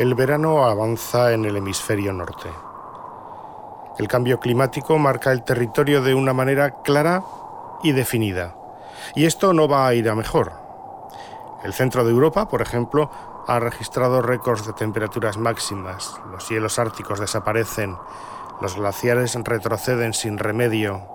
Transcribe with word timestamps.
el 0.00 0.14
verano 0.14 0.64
avanza 0.64 1.34
en 1.34 1.44
el 1.44 1.58
hemisferio 1.58 2.14
norte. 2.14 2.48
El 3.98 4.08
cambio 4.08 4.40
climático 4.40 4.96
marca 4.96 5.30
el 5.30 5.42
territorio 5.42 6.00
de 6.00 6.14
una 6.14 6.32
manera 6.32 6.80
clara 6.80 7.22
y 7.82 7.92
definida. 7.92 8.56
Y 9.14 9.26
esto 9.26 9.52
no 9.52 9.68
va 9.68 9.86
a 9.86 9.92
ir 9.92 10.08
a 10.08 10.14
mejor. 10.14 10.52
El 11.64 11.74
centro 11.74 12.02
de 12.02 12.12
Europa, 12.12 12.48
por 12.48 12.62
ejemplo, 12.62 13.10
ha 13.46 13.60
registrado 13.60 14.22
récords 14.22 14.66
de 14.66 14.72
temperaturas 14.72 15.36
máximas, 15.36 16.18
los 16.32 16.46
cielos 16.46 16.78
árticos 16.78 17.20
desaparecen, 17.20 17.98
los 18.62 18.76
glaciares 18.76 19.34
retroceden 19.34 20.14
sin 20.14 20.38
remedio. 20.38 21.06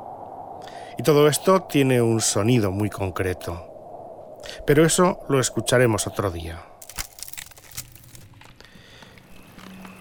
Y 0.96 1.02
todo 1.02 1.28
esto 1.28 1.64
tiene 1.64 2.04
un 2.04 2.22
sonido 2.22 2.70
muy 2.70 2.92
concreto. 2.92 3.66
Pero 4.68 4.86
eso 4.86 5.22
lo 5.28 5.40
escucharemos 5.40 6.06
otro 6.06 6.30
día. 6.30 6.75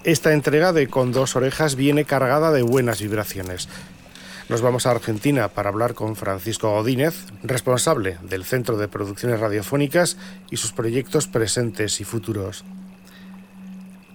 Esta 0.05 0.35
entrega 0.35 0.75
de 0.75 0.87
Con 0.89 1.13
dos 1.13 1.35
orejas 1.35 1.77
viene 1.77 2.05
cargada 2.05 2.53
de 2.53 2.61
buenas 2.61 3.01
vibraciones. 3.01 3.71
Nos 4.51 4.61
vamos 4.61 4.85
a 4.85 4.91
Argentina 4.91 5.49
para 5.49 5.71
hablar 5.71 5.95
con 5.95 6.15
Francisco 6.15 6.71
Godínez, 6.73 7.25
responsable 7.43 8.19
del 8.21 8.45
Centro 8.45 8.77
de 8.77 8.87
Producciones 8.87 9.41
Radiofónicas 9.41 10.19
y 10.51 10.59
sus 10.59 10.73
proyectos 10.73 11.27
presentes 11.27 12.03
y 12.03 12.05
futuros. 12.05 12.67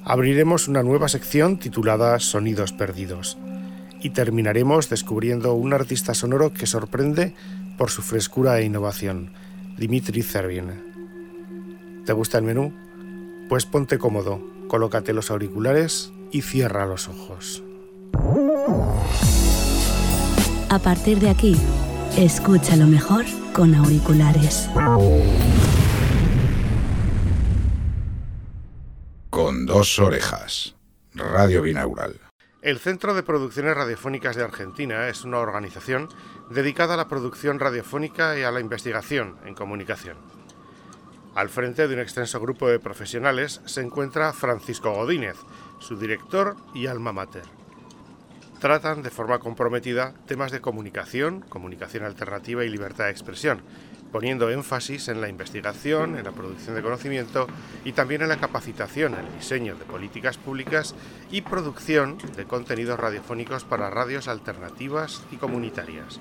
Abriremos 0.05 0.67
una 0.67 0.83
nueva 0.83 1.09
sección 1.09 1.57
titulada 1.57 2.19
Sonidos 2.19 2.71
Perdidos 2.71 3.39
y 3.99 4.11
terminaremos 4.11 4.89
descubriendo 4.89 5.55
un 5.55 5.73
artista 5.73 6.13
sonoro 6.13 6.53
que 6.53 6.67
sorprende 6.67 7.33
por 7.79 7.89
su 7.89 8.03
frescura 8.03 8.59
e 8.59 8.65
innovación, 8.65 9.31
Dimitri 9.75 10.21
Servin. 10.21 12.03
¿Te 12.05 12.13
gusta 12.13 12.37
el 12.37 12.43
menú? 12.43 12.71
Pues 13.49 13.65
ponte 13.65 13.97
cómodo, 13.97 14.58
colócate 14.69 15.11
los 15.11 15.29
auriculares 15.31 16.13
y 16.31 16.43
cierra 16.43 16.85
los 16.85 17.09
ojos. 17.09 17.61
A 20.69 20.79
partir 20.79 21.19
de 21.19 21.29
aquí, 21.29 21.57
escucha 22.15 22.77
lo 22.77 22.85
mejor 22.85 23.25
con 23.53 23.75
auriculares. 23.75 24.69
Con 29.29 29.65
dos 29.65 29.99
orejas. 29.99 30.75
Radio 31.15 31.63
Binaural. 31.63 32.19
El 32.61 32.77
Centro 32.77 33.13
de 33.13 33.23
Producciones 33.23 33.75
Radiofónicas 33.75 34.35
de 34.35 34.43
Argentina 34.43 35.07
es 35.07 35.23
una 35.23 35.39
organización 35.39 36.09
dedicada 36.51 36.93
a 36.93 36.97
la 36.97 37.07
producción 37.07 37.57
radiofónica 37.59 38.37
y 38.37 38.43
a 38.43 38.51
la 38.51 38.59
investigación 38.59 39.37
en 39.45 39.55
comunicación. 39.55 40.17
Al 41.35 41.49
frente 41.49 41.87
de 41.87 41.93
un 41.93 42.01
extenso 42.01 42.39
grupo 42.39 42.67
de 42.67 42.79
profesionales 42.79 43.61
se 43.65 43.81
encuentra 43.81 44.33
Francisco 44.33 44.93
Godínez, 44.93 45.37
su 45.79 45.97
director 45.97 46.55
y 46.73 46.87
alma 46.87 47.13
mater 47.13 47.59
tratan 48.59 49.01
de 49.01 49.09
forma 49.09 49.39
comprometida 49.39 50.13
temas 50.27 50.51
de 50.51 50.61
comunicación, 50.61 51.41
comunicación 51.47 52.03
alternativa 52.03 52.65
y 52.65 52.69
libertad 52.69 53.05
de 53.05 53.11
expresión, 53.11 53.61
poniendo 54.11 54.49
énfasis 54.49 55.07
en 55.07 55.21
la 55.21 55.29
investigación, 55.29 56.17
en 56.17 56.25
la 56.25 56.31
producción 56.31 56.75
de 56.75 56.81
conocimiento 56.81 57.47
y 57.85 57.93
también 57.93 58.21
en 58.21 58.29
la 58.29 58.39
capacitación, 58.39 59.13
en 59.13 59.25
el 59.25 59.33
diseño 59.33 59.75
de 59.75 59.85
políticas 59.85 60.37
públicas 60.37 60.93
y 61.31 61.41
producción 61.41 62.17
de 62.35 62.45
contenidos 62.45 62.99
radiofónicos 62.99 63.63
para 63.63 63.89
radios 63.89 64.27
alternativas 64.27 65.23
y 65.31 65.37
comunitarias. 65.37 66.19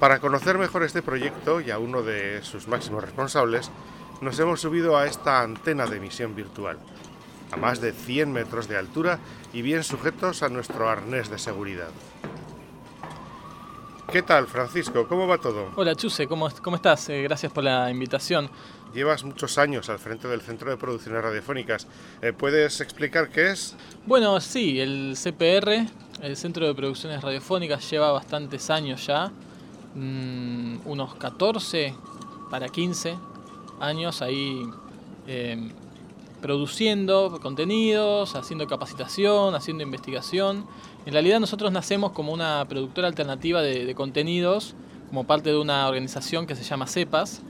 Para 0.00 0.18
conocer 0.18 0.56
mejor 0.56 0.82
este 0.82 1.02
proyecto 1.02 1.60
y 1.60 1.70
a 1.70 1.78
uno 1.78 2.00
de 2.00 2.42
sus 2.42 2.66
máximos 2.68 3.04
responsables, 3.04 3.70
nos 4.22 4.38
hemos 4.40 4.62
subido 4.62 4.96
a 4.96 5.06
esta 5.06 5.42
antena 5.42 5.86
de 5.86 5.98
emisión 5.98 6.34
virtual 6.34 6.78
a 7.52 7.56
más 7.58 7.82
de 7.82 7.92
100 7.92 8.32
metros 8.32 8.66
de 8.66 8.78
altura 8.78 9.18
y 9.52 9.60
bien 9.60 9.84
sujetos 9.84 10.42
a 10.42 10.48
nuestro 10.48 10.88
arnés 10.88 11.28
de 11.28 11.38
seguridad. 11.38 11.90
¿Qué 14.10 14.22
tal, 14.22 14.46
Francisco? 14.46 15.06
¿Cómo 15.06 15.26
va 15.26 15.36
todo? 15.36 15.70
Hola, 15.76 15.94
Chuse, 15.94 16.26
¿cómo, 16.26 16.48
cómo 16.62 16.76
estás? 16.76 17.08
Eh, 17.10 17.22
gracias 17.22 17.52
por 17.52 17.64
la 17.64 17.90
invitación. 17.90 18.48
Llevas 18.94 19.22
muchos 19.22 19.58
años 19.58 19.90
al 19.90 19.98
frente 19.98 20.28
del 20.28 20.40
Centro 20.40 20.70
de 20.70 20.78
Producciones 20.78 21.22
Radiofónicas. 21.22 21.86
Eh, 22.22 22.32
¿Puedes 22.32 22.80
explicar 22.80 23.28
qué 23.28 23.50
es? 23.50 23.76
Bueno, 24.06 24.40
sí, 24.40 24.80
el 24.80 25.14
CPR, 25.14 25.86
el 26.22 26.36
Centro 26.38 26.66
de 26.66 26.74
Producciones 26.74 27.20
Radiofónicas, 27.20 27.88
lleva 27.90 28.10
bastantes 28.12 28.70
años 28.70 29.06
ya, 29.06 29.30
mm, 29.94 30.78
unos 30.86 31.14
14 31.14 31.94
para 32.50 32.68
15 32.68 33.16
años 33.80 34.22
ahí 34.22 34.62
eh, 35.26 35.70
produciendo 36.40 37.38
contenidos, 37.40 38.34
haciendo 38.34 38.66
capacitación, 38.66 39.54
haciendo 39.54 39.82
investigación. 39.82 40.66
En 41.06 41.12
realidad 41.12 41.40
nosotros 41.40 41.70
nacemos 41.72 42.12
como 42.12 42.32
una 42.32 42.64
productora 42.68 43.08
alternativa 43.08 43.62
de, 43.62 43.94
contenidos, 43.94 44.74
como 45.08 45.24
parte 45.24 45.50
de 45.50 45.58
una 45.58 45.86
organización 45.86 46.46
que 46.46 46.54
se 46.54 46.64
llama 46.64 46.86
CEPAS. 46.86 47.42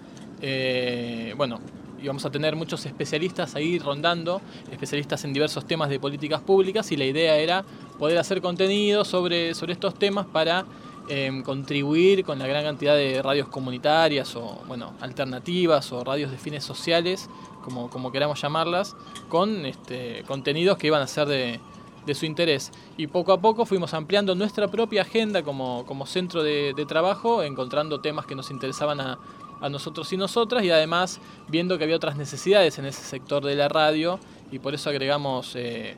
Eh, 0.42 1.34
bueno, 1.36 1.60
y 2.02 2.06
vamos 2.06 2.24
a 2.24 2.30
tener 2.30 2.56
muchos 2.56 2.86
especialistas 2.86 3.54
ahí 3.54 3.78
rondando, 3.78 4.40
especialistas 4.72 5.24
en 5.24 5.32
diversos 5.32 5.66
temas 5.66 5.90
de 5.90 6.00
políticas 6.00 6.40
públicas, 6.40 6.90
y 6.92 6.96
la 6.96 7.04
idea 7.04 7.36
era 7.36 7.64
poder 7.98 8.18
hacer 8.18 8.40
contenidos 8.40 9.08
sobre, 9.08 9.54
sobre 9.54 9.74
estos 9.74 9.94
temas 9.94 10.26
para 10.26 10.64
em, 11.08 11.42
contribuir 11.42 12.24
con 12.24 12.38
la 12.38 12.46
gran 12.46 12.64
cantidad 12.64 12.94
de 12.94 13.20
radios 13.22 13.48
comunitarias 13.48 14.34
o 14.36 14.62
bueno, 14.66 14.92
alternativas 15.00 15.92
o 15.92 16.04
radios 16.04 16.30
de 16.30 16.38
fines 16.38 16.64
sociales 16.64 17.28
como, 17.60 17.90
como 17.90 18.10
queramos 18.10 18.40
llamarlas, 18.40 18.96
con 19.28 19.64
este, 19.66 20.24
contenidos 20.26 20.78
que 20.78 20.88
iban 20.88 21.02
a 21.02 21.06
ser 21.06 21.28
de, 21.28 21.60
su 22.14 22.26
interés. 22.26 22.72
Y 22.96 23.06
poco 23.06 23.32
a 23.32 23.40
poco 23.40 23.64
fuimos 23.64 23.94
ampliando 23.94 24.34
nuestra 24.34 24.66
propia 24.66 25.02
agenda 25.02 25.44
como, 25.44 26.06
centro 26.06 26.42
de, 26.42 26.84
trabajo, 26.88 27.44
encontrando 27.44 28.00
temas 28.00 28.26
que 28.26 28.34
nos 28.34 28.50
interesaban 28.50 29.00
a, 29.00 29.18
nosotros 29.70 30.10
y 30.12 30.16
nosotras, 30.16 30.64
y 30.64 30.70
además 30.70 31.20
viendo 31.46 31.76
que 31.76 31.84
había 31.84 31.94
otras 31.94 32.16
necesidades 32.16 32.78
en 32.78 32.86
ese 32.86 33.02
sector 33.02 33.44
de 33.44 33.54
la 33.54 33.68
radio, 33.68 34.18
y 34.50 34.58
por 34.58 34.74
eso 34.74 34.88
agregamos 34.88 35.54
eh, 35.54 35.96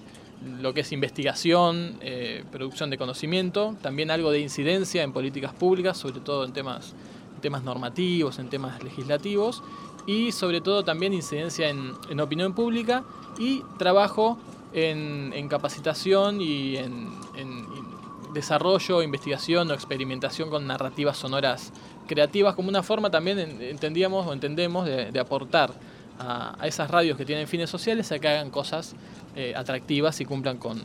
lo 0.60 0.74
que 0.74 0.80
es 0.80 0.92
investigación, 0.92 1.96
eh, 2.00 2.44
producción 2.50 2.90
de 2.90 2.98
conocimiento, 2.98 3.76
también 3.82 4.10
algo 4.10 4.30
de 4.30 4.40
incidencia 4.40 5.02
en 5.02 5.12
políticas 5.12 5.52
públicas, 5.52 5.96
sobre 5.96 6.20
todo 6.20 6.44
en 6.44 6.52
temas, 6.52 6.94
temas 7.40 7.62
normativos, 7.62 8.38
en 8.38 8.48
temas 8.48 8.82
legislativos, 8.82 9.62
y 10.06 10.32
sobre 10.32 10.60
todo 10.60 10.84
también 10.84 11.12
incidencia 11.12 11.68
en, 11.68 12.20
opinión 12.20 12.54
pública 12.54 13.04
y 13.38 13.62
trabajo 13.78 14.38
en, 14.72 15.48
capacitación 15.48 16.40
y 16.40 16.76
en, 16.76 17.10
desarrollo, 18.34 19.02
investigación 19.02 19.70
o 19.70 19.74
experimentación 19.74 20.48
con 20.48 20.66
narrativas 20.66 21.18
sonoras 21.18 21.70
creativas 22.08 22.54
como 22.54 22.70
una 22.70 22.82
forma 22.82 23.10
también 23.10 23.38
entendíamos 23.38 24.26
o 24.26 24.32
entendemos 24.32 24.86
de, 24.86 25.20
aportar 25.20 25.74
a, 26.18 26.56
esas 26.64 26.90
radios 26.90 27.16
que 27.16 27.24
tienen 27.24 27.46
fines 27.46 27.70
sociales 27.70 28.10
a 28.12 28.18
que 28.18 28.28
hagan 28.28 28.50
cosas 28.50 28.94
eh, 29.36 29.54
atractivas 29.56 30.20
y 30.20 30.24
cumplan 30.24 30.58
con, 30.58 30.82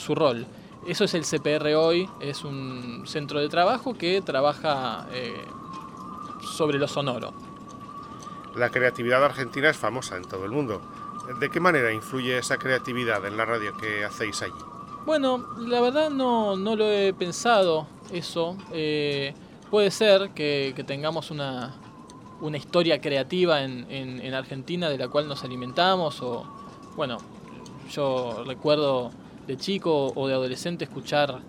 su 0.00 0.14
rol. 0.14 0.46
Eso 0.86 1.04
es 1.04 1.14
el 1.14 1.24
CPR 1.24 1.74
hoy, 1.74 2.08
es 2.20 2.44
un 2.44 3.04
centro 3.06 3.40
de 3.40 3.48
trabajo 3.48 3.94
que 3.94 4.20
trabaja 4.20 5.06
eh, 5.12 5.32
sobre 6.56 6.78
lo 6.78 6.88
sonoro. 6.88 7.32
La 8.56 8.70
creatividad 8.70 9.24
argentina 9.24 9.68
es 9.68 9.76
famosa 9.76 10.16
en 10.16 10.24
todo 10.24 10.44
el 10.44 10.50
mundo. 10.50 10.80
¿De 11.40 11.50
qué 11.50 11.60
manera 11.60 11.92
influye 11.92 12.38
esa 12.38 12.56
creatividad 12.56 13.24
en 13.26 13.36
la 13.36 13.44
radio 13.44 13.76
que 13.76 14.04
hacéis 14.04 14.42
allí? 14.42 14.52
Bueno, 15.04 15.46
la 15.58 15.80
verdad 15.80 16.10
no, 16.10 16.56
no 16.56 16.74
lo 16.74 16.90
he 16.90 17.12
pensado 17.12 17.86
eso. 18.12 18.56
Eh, 18.72 19.34
puede 19.70 19.90
ser 19.90 20.30
que, 20.30 20.74
tengamos 20.86 21.30
una, 21.30 21.74
una, 22.40 22.56
historia 22.56 23.00
creativa 23.00 23.62
en, 23.62 23.86
en, 23.90 24.34
Argentina 24.34 24.88
de 24.88 24.98
la 24.98 25.08
cual 25.08 25.28
nos 25.28 25.44
alimentamos 25.44 26.20
o, 26.22 26.44
bueno, 26.96 27.18
yo 27.90 28.44
recuerdo 28.44 29.10
de 29.46 29.56
chico 29.56 30.12
o 30.14 30.28
de 30.28 30.34
adolescente 30.34 30.84
escuchar 30.84 31.40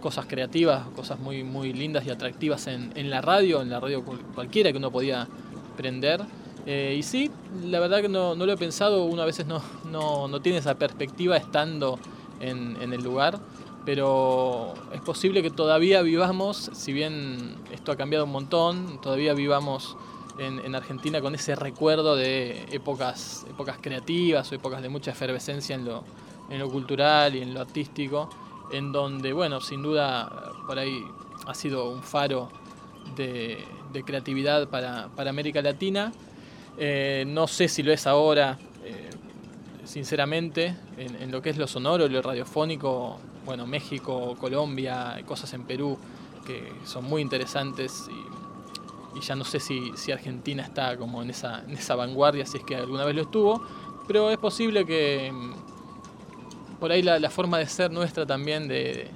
cosas 0.00 0.26
creativas, 0.26 0.86
cosas 0.96 1.18
muy, 1.20 1.44
muy 1.44 1.72
lindas 1.72 2.04
y 2.06 2.10
atractivas 2.10 2.66
en, 2.66 2.92
en 2.96 3.10
la 3.10 3.20
radio, 3.20 3.62
en 3.62 3.70
la 3.70 3.80
radio 3.80 4.04
cualquiera 4.34 4.72
que 4.72 4.78
uno 4.78 4.90
podía 4.90 5.28
prender. 5.76 6.22
Eh, 6.66 6.96
y 6.98 7.02
sí, 7.02 7.30
la 7.64 7.80
verdad 7.80 8.02
que 8.02 8.08
no, 8.08 8.34
lo 8.34 8.52
he 8.52 8.56
pensado, 8.56 9.04
uno 9.04 9.22
a 9.22 9.24
veces 9.24 9.46
no, 9.46 9.62
no, 9.90 10.40
tiene 10.40 10.58
esa 10.58 10.76
perspectiva 10.76 11.36
estando 11.36 11.98
en, 12.40 12.92
el 12.92 13.02
lugar, 13.02 13.40
pero 13.84 14.74
es 14.92 15.00
posible 15.00 15.42
que 15.42 15.50
todavía 15.50 16.02
vivamos, 16.02 16.70
si 16.72 16.92
bien 16.92 17.56
esto 17.72 17.90
ha 17.90 17.96
cambiado 17.96 18.26
un 18.26 18.32
montón, 18.32 19.00
todavía 19.00 19.34
vivamos 19.34 19.96
en, 20.38 20.74
Argentina 20.74 21.20
con 21.20 21.34
ese 21.34 21.54
recuerdo 21.54 22.16
de 22.16 22.64
épocas, 22.72 23.46
épocas 23.48 23.78
creativas 23.80 24.50
o 24.50 24.54
épocas 24.54 24.82
de 24.82 24.88
mucha 24.88 25.10
efervescencia 25.10 25.74
en 25.74 25.84
lo, 25.84 26.04
en 26.50 26.58
lo 26.58 26.70
cultural 26.70 27.36
y 27.36 27.42
en 27.42 27.54
lo 27.54 27.60
artístico, 27.60 28.30
en 28.72 28.92
donde, 28.92 29.32
bueno, 29.32 29.60
sin 29.60 29.82
duda 29.82 30.52
por 30.66 30.78
ahí 30.78 31.04
ha 31.46 31.54
sido 31.54 31.90
un 31.90 32.02
faro 32.02 32.48
de, 33.16 33.64
creatividad 34.04 34.68
para, 34.68 35.08
para 35.14 35.30
América 35.30 35.60
Latina. 35.60 36.12
Eh, 36.78 37.24
no 37.26 37.46
sé 37.46 37.68
si 37.68 37.82
lo 37.82 37.92
es 37.92 38.06
ahora, 38.06 38.58
eh, 38.84 39.10
sinceramente, 39.84 40.74
en, 40.96 41.30
lo 41.30 41.42
que 41.42 41.50
es 41.50 41.58
lo 41.58 41.66
sonoro, 41.66 42.08
lo 42.08 42.22
radiofónico, 42.22 43.18
bueno, 43.44 43.66
México, 43.66 44.36
Colombia, 44.40 45.20
cosas 45.26 45.52
en 45.52 45.64
Perú 45.64 45.98
que 46.46 46.72
son 46.84 47.04
muy 47.04 47.22
interesantes 47.22 48.08
y, 48.10 48.41
ya 49.20 49.34
no 49.34 49.44
sé 49.44 49.60
si, 49.60 49.92
Argentina 50.10 50.62
está 50.62 50.96
como 50.96 51.22
en 51.22 51.30
esa, 51.30 51.62
en 51.64 51.72
esa 51.72 51.94
vanguardia, 51.94 52.46
si 52.46 52.58
es 52.58 52.64
que 52.64 52.76
alguna 52.76 53.04
vez 53.04 53.14
lo 53.14 53.22
estuvo, 53.22 53.62
pero 54.06 54.30
es 54.30 54.38
posible 54.38 54.84
que 54.84 55.30
mm, 55.32 56.78
por 56.80 56.90
ahí 56.90 57.02
la, 57.02 57.30
forma 57.30 57.58
de 57.58 57.66
ser 57.66 57.90
nuestra 57.90 58.26
también 58.26 58.68
de, 58.68 59.08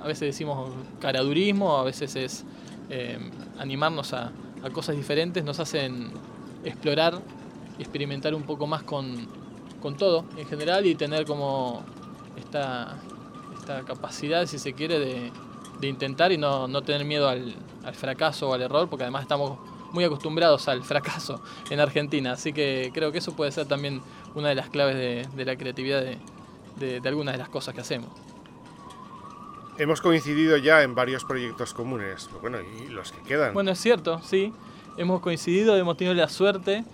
a 0.00 0.06
veces 0.06 0.20
decimos 0.20 0.70
caradurismo, 1.00 1.76
a 1.76 1.84
veces 1.84 2.14
es 2.16 2.44
eh, 2.90 3.18
animarnos 3.58 4.12
a, 4.12 4.32
a 4.62 4.70
cosas 4.70 4.96
diferentes, 4.96 5.42
nos 5.44 5.58
hacen 5.58 6.10
explorar 6.64 7.20
y 7.78 7.82
experimentar 7.82 8.34
un 8.34 8.42
poco 8.42 8.66
más 8.66 8.82
con, 8.82 9.26
con 9.80 9.96
todo 9.96 10.24
en 10.36 10.46
general 10.46 10.86
y 10.86 10.94
tener 10.94 11.26
como 11.26 11.82
esta, 12.36 12.96
esta 13.58 13.82
capacidad, 13.82 14.46
si 14.46 14.58
se 14.58 14.72
quiere, 14.72 14.98
de, 14.98 15.32
de 15.80 15.88
intentar 15.88 16.32
y 16.32 16.38
no, 16.38 16.68
no 16.68 16.82
tener 16.82 17.04
miedo 17.04 17.28
al, 17.28 17.54
al, 17.84 17.94
fracaso 17.94 18.50
o 18.50 18.54
al 18.54 18.62
error, 18.62 18.88
porque 18.88 19.04
además 19.04 19.22
estamos 19.22 19.58
muy 19.92 20.04
acostumbrados 20.04 20.68
al 20.68 20.82
fracaso 20.82 21.42
en 21.70 21.80
Argentina, 21.80 22.32
así 22.32 22.52
que 22.52 22.90
creo 22.94 23.12
que 23.12 23.18
eso 23.18 23.34
puede 23.34 23.52
ser 23.52 23.66
también 23.66 24.00
una 24.34 24.48
de 24.48 24.54
las 24.54 24.70
claves 24.70 24.96
de, 24.96 25.28
de 25.34 25.44
la 25.44 25.56
creatividad 25.56 26.00
de, 26.00 26.18
de, 26.76 27.00
de 27.00 27.08
algunas 27.08 27.34
de 27.34 27.38
las 27.38 27.48
cosas 27.48 27.74
que 27.74 27.80
hacemos. 27.82 28.10
Hemos 29.78 30.00
coincidido 30.00 30.56
ya 30.58 30.82
en 30.82 30.94
varios 30.94 31.24
proyectos 31.24 31.72
comunes, 31.72 32.28
bueno, 32.40 32.58
y 32.60 32.88
los 32.88 33.10
que 33.10 33.22
quedan. 33.22 33.54
Bueno, 33.54 33.70
es 33.70 33.80
cierto, 33.80 34.20
sí. 34.22 34.52
Hemos 34.98 35.20
coincidido, 35.20 35.76
hemos 35.76 35.96
tenido 35.96 36.14
la 36.14 36.28
suerte 36.28 36.84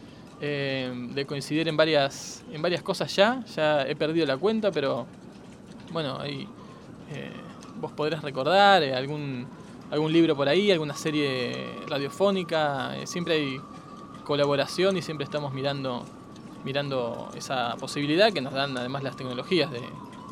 eh, 0.40 1.08
de 1.12 1.26
coincidir 1.26 1.66
en 1.66 1.76
varias, 1.76 2.44
en 2.52 2.62
varias 2.62 2.82
cosas 2.82 3.14
ya. 3.14 3.44
Ya 3.56 3.82
he 3.82 3.96
perdido 3.96 4.24
la 4.26 4.36
cuenta, 4.36 4.70
pero 4.70 5.06
bueno, 5.92 6.18
ahí 6.20 6.46
eh, 7.12 7.32
vos 7.80 7.90
podrás 7.92 8.22
recordar 8.22 8.82
eh, 8.84 8.94
algún, 8.94 9.48
algún 9.90 10.12
libro 10.12 10.36
por 10.36 10.48
ahí, 10.48 10.70
alguna 10.70 10.94
serie 10.94 11.80
radiofónica. 11.86 12.94
siempre 13.06 13.34
hay 13.34 13.60
colaboración 14.24 14.96
y 14.96 15.02
siempre 15.02 15.24
estamos 15.24 15.52
mirando, 15.52 16.04
mirando 16.64 17.30
esa 17.34 17.76
posibilidad 17.76 18.32
que 18.32 18.40
nos 18.40 18.52
dan 18.52 18.76
además 18.76 19.02
las 19.02 19.16
tecnologías 19.16 19.70
de 19.70 19.80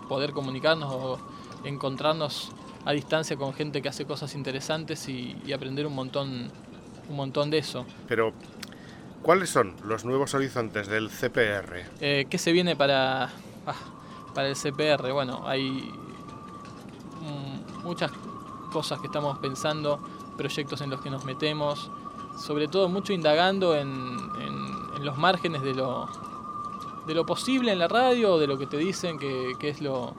poder 0.08 0.32
comunicarnos 0.32 0.92
o 0.92 1.18
encontrarnos 1.64 2.50
a 2.84 2.92
distancia 2.92 3.36
con 3.36 3.54
gente 3.54 3.82
que 3.82 3.88
hace 3.88 4.04
cosas 4.04 4.34
interesantes 4.34 5.08
y, 5.08 5.36
y 5.44 5.52
aprender 5.52 5.86
un 5.86 5.94
montón 5.94 6.50
un 7.08 7.16
montón 7.16 7.50
de 7.50 7.58
eso. 7.58 7.86
Pero 8.08 8.32
¿Cuáles 9.26 9.50
son 9.50 9.74
los 9.82 10.04
nuevos 10.04 10.34
horizontes 10.34 10.86
del 10.86 11.10
CPR? 11.10 11.84
Eh, 12.00 12.26
¿Qué 12.30 12.38
se 12.38 12.52
viene 12.52 12.76
para, 12.76 13.24
ah, 13.66 13.74
para 14.32 14.46
el 14.46 14.54
CPR? 14.54 15.10
Bueno, 15.10 15.42
hay 15.48 15.92
muchas 17.82 18.12
cosas 18.66 19.00
que 19.00 19.06
estamos 19.06 19.38
pensando, 19.38 19.98
proyectos 20.36 20.80
en 20.80 20.90
los 20.90 21.00
que 21.00 21.10
nos 21.10 21.24
metemos, 21.24 21.90
sobre 22.38 22.68
todo 22.68 22.88
mucho 22.88 23.12
indagando 23.12 23.74
en, 23.76 24.16
los 25.00 25.18
márgenes 25.18 25.62
de 25.62 25.74
lo, 25.74 26.08
de 27.06 27.14
lo 27.14 27.26
posible 27.26 27.70
en 27.70 27.78
la 27.78 27.86
radio, 27.86 28.38
de 28.38 28.46
lo 28.46 28.58
que 28.58 28.66
te 28.66 28.76
dicen 28.76 29.18
que, 29.18 29.54
es 29.60 29.80
lo, 29.80 30.14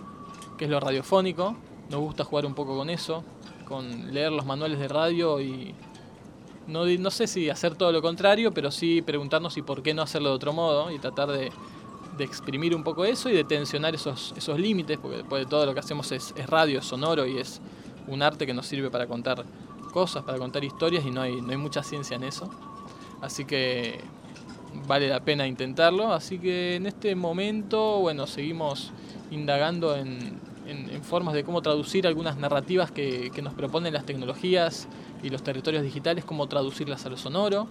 es 0.58 0.70
radiofónico. 0.70 1.56
Nos 1.90 2.00
gusta 2.00 2.24
jugar 2.24 2.46
un 2.46 2.54
poco 2.54 2.78
con 2.78 2.90
eso, 2.90 3.24
con 3.66 4.14
leer 4.14 4.32
los 4.32 4.46
manuales 4.46 4.80
de 4.80 4.88
radio 4.88 5.42
y 5.42 5.74
no, 6.68 6.86
no 6.86 7.12
sé 7.12 7.28
si 7.28 7.50
hacer 7.50 7.76
todo 7.76 7.92
lo 7.92 8.02
contrario, 8.02 8.54
pero 8.54 8.72
sí 8.72 9.02
preguntarnos 9.02 9.58
y 9.58 9.62
por 9.62 9.82
qué 9.82 9.94
no 9.94 10.02
hacerlo 10.02 10.30
de 10.30 10.36
otro 10.36 10.54
modo 10.54 10.92
y 10.92 11.00
tratar 11.00 11.30
de, 11.32 11.52
exprimir 12.20 12.76
un 12.76 12.84
poco 12.84 13.06
eso 13.06 13.30
y 13.30 13.34
de 13.34 13.44
tensionar 13.44 13.94
esos, 13.94 14.34
límites, 14.58 14.98
porque 14.98 15.18
después 15.18 15.44
de 15.44 15.50
todo 15.50 15.66
lo 15.66 15.74
que 15.74 15.80
hacemos 15.80 16.12
es, 16.12 16.34
radio, 16.48 16.80
es 16.80 16.86
sonoro 16.86 17.26
y 17.28 17.38
es 17.38 17.62
un 18.08 18.22
arte 18.22 18.46
que 18.46 18.54
nos 18.54 18.66
sirve 18.66 18.90
para 18.90 19.08
contar 19.08 19.44
cosas, 19.92 20.24
para 20.24 20.38
contar 20.38 20.64
historias 20.64 21.06
y 21.06 21.12
no 21.12 21.22
hay, 21.22 21.42
no 21.42 21.50
hay 21.52 21.58
mucha 21.58 21.84
ciencia 21.84 22.16
en 22.16 22.24
eso. 22.24 22.50
Así 23.22 23.46
que 23.46 24.00
vale 24.86 25.08
la 25.08 25.22
pena 25.22 25.48
intentarlo. 25.48 26.14
Así 26.14 26.38
que 26.40 26.76
en 26.76 26.86
este 26.86 27.16
momento, 27.16 28.00
bueno, 28.00 28.28
seguimos 28.28 28.92
indagando 29.32 29.96
en, 29.96 30.40
en, 30.68 31.04
formas 31.04 31.34
de 31.34 31.44
cómo 31.44 31.62
traducir 31.62 32.08
algunas 32.08 32.38
narrativas 32.38 32.92
que, 32.92 33.32
que 33.34 33.42
nos 33.42 33.54
proponen 33.54 33.94
las 33.94 34.06
tecnologías 34.06 34.88
y 35.24 35.30
los 35.30 35.44
territorios 35.44 35.84
digitales, 35.84 36.26
cómo 36.26 36.48
traducirlas 36.48 37.06
a 37.06 37.10
lo 37.10 37.18
sonoro. 37.18 37.68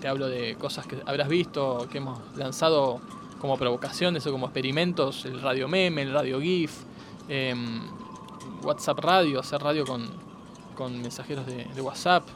Te, 0.00 0.08
hablo 0.08 0.28
de 0.28 0.56
cosas 0.56 0.86
que 0.86 0.96
habrás 1.06 1.28
visto, 1.28 1.88
que 1.90 1.98
hemos 1.98 2.18
lanzado 2.36 3.00
como 3.40 3.56
provocaciones 3.56 4.26
o 4.26 4.32
como 4.32 4.46
experimentos, 4.46 5.24
el 5.24 5.40
radio 5.40 5.68
meme, 5.68 6.02
el 6.02 6.12
radio 6.12 6.40
GIF, 6.40 6.82
em, 7.28 7.80
WhatsApp 8.62 8.98
radio, 8.98 9.40
hacer 9.40 9.60
radio 9.60 9.84
con, 9.84 10.08
con 10.74 11.00
mensajeros 11.00 11.46
de, 11.46 11.80
WhatsApp, 11.80 12.26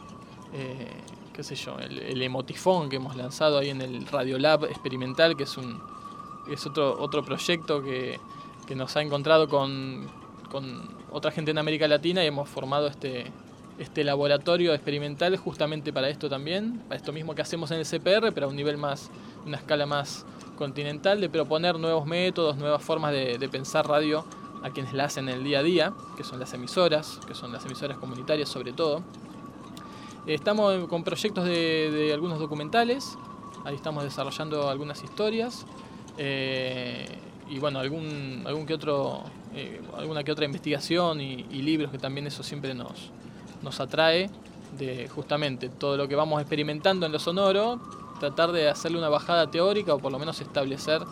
eh, 0.52 0.90
qué 1.32 1.43
sé 1.43 1.55
yo, 1.55 1.78
el, 1.78 1.99
el, 1.99 2.22
emotifón 2.22 2.88
que 2.88 2.96
hemos 2.96 3.16
lanzado 3.16 3.58
ahí 3.58 3.70
en 3.70 3.81
el 3.81 4.06
Radio 4.06 4.38
Lab 4.38 4.64
experimental, 4.64 5.37
que 5.37 5.44
es 5.44 5.56
un 5.56 5.81
es 6.50 6.66
otro, 6.66 6.99
otro 6.99 7.25
proyecto 7.25 7.82
que, 7.82 8.19
que 8.66 8.75
nos 8.75 8.96
ha 8.96 9.02
encontrado 9.02 9.49
con, 9.49 10.06
con 10.50 10.88
otra 11.10 11.31
gente 11.31 11.50
en 11.50 11.58
América 11.58 11.87
Latina 11.88 12.25
y 12.25 12.26
hemos 12.26 12.49
formado 12.49 12.87
este, 12.87 13.31
este 13.78 14.04
laboratorio 14.04 14.75
experimental 14.75 15.37
justamente 15.37 15.93
para 15.93 16.08
esto 16.08 16.28
también, 16.28 16.81
para 16.88 16.96
esto 16.96 17.12
mismo 17.12 17.34
que 17.34 17.43
hacemos 17.43 17.70
en 17.70 17.78
el 17.78 17.87
CPR, 17.87 18.32
pero 18.32 18.46
a 18.46 18.50
un 18.50 18.56
nivel 18.56 18.78
más, 18.78 19.11
una 19.46 19.58
escala 19.58 19.87
más 19.87 20.26
continental, 20.56 21.20
de 21.20 21.28
proponer 21.28 21.78
nuevos 21.78 22.06
métodos, 22.06 22.56
nuevas 22.56 22.82
formas 22.82 23.12
de, 23.12 23.49
pensar 23.50 23.87
radio 23.87 24.25
a 24.62 24.70
quienes 24.70 24.93
la 24.93 25.05
hacen 25.05 25.28
en 25.28 25.37
el 25.37 25.44
día 25.44 25.60
a 25.60 25.62
día, 25.62 25.93
que 26.16 26.25
son 26.25 26.38
las 26.38 26.52
emisoras, 26.55 27.20
que 27.26 27.34
son 27.34 27.52
las 27.52 27.64
emisoras 27.64 27.99
comunitarias 27.99 28.49
sobre 28.49 28.72
todo. 28.72 29.02
Estamos 30.26 30.87
con 30.88 31.05
proyectos 31.05 31.44
de, 31.44 32.10
algunos 32.12 32.38
documentales, 32.38 33.16
ahí 33.64 33.75
estamos 33.75 34.05
desarrollando 34.05 34.69
algunas 34.69 35.02
historias. 35.02 35.64
Eh, 36.19 37.19
y 37.49 37.58
bueno, 37.58 37.78
algún, 37.78 38.43
algún 38.46 38.66
que 38.66 38.75
otro, 38.75 39.22
eh, 39.55 39.81
alguna 39.96 40.22
que 40.22 40.32
otra 40.32 40.44
investigación 40.44 41.20
y, 41.20 41.44
libros 41.62 41.90
que 41.90 41.99
también 41.99 42.26
eso 42.26 42.43
siempre 42.43 42.75
nos, 42.75 43.11
nos 43.62 43.81
atrae 43.81 44.31
de 44.76 45.08
justamente 45.08 45.69
todo 45.69 45.96
lo 45.96 46.08
que 46.08 46.14
vamos 46.14 46.40
experimentando 46.40 47.06
en 47.06 47.12
lo 47.12 47.19
sonoro, 47.19 47.81
tratar 48.20 48.52
de 48.52 48.68
hacerle 48.68 48.99
una 48.99 49.09
bajada 49.09 49.50
teórica 49.50 49.94
o 49.94 49.99
por 49.99 50.12
lo 50.12 50.18
menos 50.18 50.40
establecer 50.40 51.02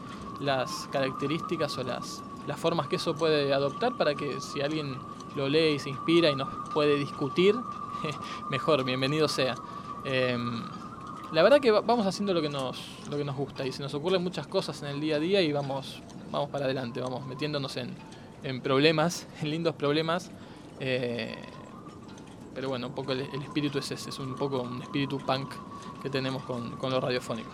las 0.40 0.88
características 0.92 1.78
o 1.78 1.82
las, 1.82 2.23
las 2.46 2.58
formas 2.58 2.88
que 2.88 2.96
eso 2.96 3.14
puede 3.14 3.52
adoptar 3.52 3.96
para 3.96 4.14
que 4.14 4.40
si 4.40 4.60
alguien 4.60 4.96
lo 5.34 5.48
lee 5.48 5.74
y 5.74 5.78
se 5.78 5.90
inspira 5.90 6.30
y 6.30 6.36
nos 6.36 6.48
puede 6.70 6.96
discutir, 6.96 7.54
mejor, 8.50 8.84
bienvenido 8.84 9.28
sea. 9.28 9.54
Em, 10.04 10.62
la 11.32 11.42
verdad 11.42 11.60
que 11.60 11.70
vamos 11.70 12.06
haciendo 12.06 12.32
lo 12.32 12.40
que 12.40 12.48
nos 12.48 12.80
lo 13.10 13.16
que 13.16 13.24
nos 13.24 13.36
gusta 13.36 13.66
y 13.66 13.72
se 13.72 13.82
nos 13.82 13.92
ocurren 13.94 14.22
muchas 14.22 14.46
cosas 14.46 14.80
en 14.82 14.88
el 14.88 15.00
día 15.00 15.16
a 15.16 15.18
día 15.18 15.42
y 15.42 15.52
vamos 15.52 16.00
vamos 16.30 16.50
para 16.50 16.64
adelante, 16.64 17.00
vamos 17.00 17.26
metiéndonos 17.26 17.76
en, 17.76 17.94
en 18.42 18.60
problemas, 18.60 19.26
en 19.42 19.50
lindos 19.50 19.74
problemas. 19.74 20.30
Eh, 20.80 21.34
pero 22.54 22.68
bueno, 22.68 22.86
un 22.86 22.94
poco 22.94 23.12
el, 23.12 23.20
espíritu 23.20 23.78
es 23.78 23.90
ese, 23.90 24.08
es 24.08 24.18
un 24.18 24.34
poco 24.34 24.62
un 24.62 24.80
espíritu 24.80 25.18
punk 25.18 25.52
que 26.02 26.08
tenemos 26.08 26.42
con, 26.44 26.76
con 26.76 26.90
lo 26.90 27.00
radiofónico. 27.00 27.50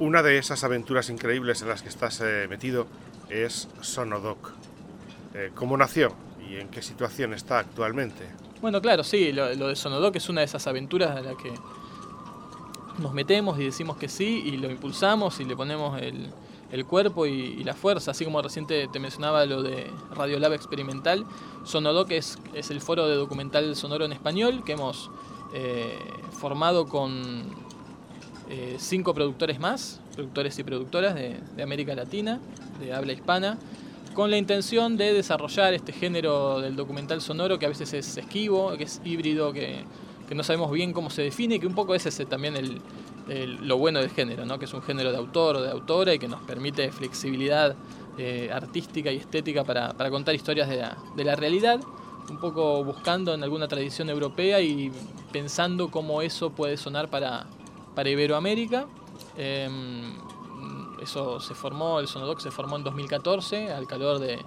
Una 0.00 0.22
de 0.22 0.38
esas 0.38 0.62
aventuras 0.62 1.10
increíbles 1.10 1.60
en 1.62 1.68
las 1.68 1.82
que 1.82 1.88
estás 1.88 2.20
eh, 2.20 2.46
metido 2.48 2.86
es 3.28 3.68
Sonodoc. 3.80 4.52
Eh, 5.34 5.50
¿Cómo 5.56 5.76
nació 5.76 6.14
y 6.48 6.56
en 6.56 6.68
qué 6.68 6.82
situación 6.82 7.34
está 7.34 7.58
actualmente? 7.58 8.24
Bueno, 8.60 8.80
claro, 8.80 9.02
sí, 9.02 9.32
lo, 9.32 9.48
de 9.48 9.74
Sonodoc 9.74 10.14
es 10.14 10.28
una 10.28 10.42
de 10.42 10.44
esas 10.44 10.68
aventuras 10.68 11.18
en 11.18 11.24
las 11.24 11.36
que 11.36 11.52
nos 12.98 13.12
metemos 13.12 13.58
y 13.58 13.64
decimos 13.64 13.96
que 13.96 14.08
sí 14.08 14.44
y 14.46 14.56
lo 14.56 14.70
impulsamos 14.70 15.40
y 15.40 15.44
le 15.44 15.56
ponemos 15.56 16.00
el, 16.00 16.30
el 16.70 16.86
cuerpo 16.86 17.26
y, 17.26 17.64
la 17.64 17.74
fuerza, 17.74 18.12
así 18.12 18.24
como 18.24 18.40
reciente 18.40 18.88
te 18.92 19.00
mencionaba 19.00 19.44
lo 19.46 19.64
de 19.64 19.90
Radiolab 20.14 20.52
Experimental. 20.52 21.26
Sonodoc 21.64 22.12
es, 22.12 22.38
es 22.54 22.70
el 22.70 22.80
foro 22.80 23.08
de 23.08 23.16
documental 23.16 23.74
sonoro 23.74 24.04
en 24.04 24.12
español 24.12 24.62
que 24.64 24.72
hemos 24.72 25.10
eh, 25.54 25.98
formado 26.32 26.86
con 26.86 27.67
eh, 28.50 28.76
cinco 28.78 29.12
productores 29.14 29.60
más, 29.60 30.00
productores 30.14 30.58
y 30.58 30.64
productoras 30.64 31.14
de, 31.14 31.62
América 31.62 31.94
Latina, 31.94 32.40
de 32.80 32.94
habla 32.94 33.12
hispana, 33.12 33.58
con 34.14 34.30
la 34.30 34.38
intención 34.38 34.96
de 34.96 35.12
desarrollar 35.12 35.74
este 35.74 35.92
género 35.92 36.60
del 36.60 36.74
documental 36.74 37.20
sonoro 37.20 37.58
que 37.58 37.66
a 37.66 37.68
veces 37.68 37.92
es 37.92 38.16
esquivo, 38.16 38.76
que 38.76 38.84
es 38.84 39.00
híbrido, 39.04 39.52
que, 39.52 39.84
que 40.28 40.34
no 40.34 40.42
sabemos 40.42 40.70
bien 40.72 40.92
cómo 40.92 41.10
se 41.10 41.22
define, 41.22 41.60
que 41.60 41.66
un 41.66 41.74
poco 41.74 41.94
es 41.94 42.04
también 42.28 42.56
el, 42.56 42.80
lo 43.66 43.76
bueno 43.76 44.00
del 44.00 44.10
género, 44.10 44.46
¿no? 44.46 44.58
que 44.58 44.64
es 44.64 44.74
un 44.74 44.82
género 44.82 45.10
de 45.10 45.18
autor 45.18 45.56
o 45.56 45.62
de 45.62 45.70
autora 45.70 46.14
y 46.14 46.18
que 46.18 46.28
nos 46.28 46.42
permite 46.42 46.90
flexibilidad 46.90 47.76
eh, 48.16 48.50
artística 48.52 49.12
y 49.12 49.16
estética 49.16 49.64
para, 49.64 49.92
contar 50.10 50.34
historias 50.34 50.68
de 50.68 50.76
la, 50.76 50.96
de 51.16 51.24
la, 51.24 51.36
realidad, 51.36 51.80
un 52.30 52.38
poco 52.38 52.82
buscando 52.82 53.34
en 53.34 53.42
alguna 53.42 53.68
tradición 53.68 54.10
europea 54.10 54.60
y 54.60 54.90
pensando 55.32 55.90
cómo 55.90 56.22
eso 56.22 56.50
puede 56.50 56.76
sonar 56.76 57.08
para, 57.08 57.46
para 57.98 58.10
Iberoamérica. 58.10 58.86
Em, 59.36 60.12
eso 61.02 61.40
se 61.40 61.52
formó, 61.52 61.98
el 61.98 62.06
Sonodoc 62.06 62.38
se 62.38 62.52
formó 62.52 62.76
en 62.76 62.84
2014 62.84 63.72
al 63.72 63.88
calor 63.88 64.20
de, 64.20 64.38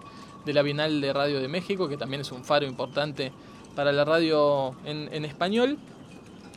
la 0.45 0.61
Bienal 0.61 1.01
de 1.01 1.11
Radio 1.11 1.41
de 1.41 1.49
México, 1.49 1.89
que 1.89 1.97
también 1.97 2.21
es 2.21 2.31
un 2.31 2.45
faro 2.45 2.65
importante 2.65 3.33
para 3.75 3.91
la 3.91 4.05
radio 4.05 4.73
en, 4.85 5.25
español. 5.25 5.77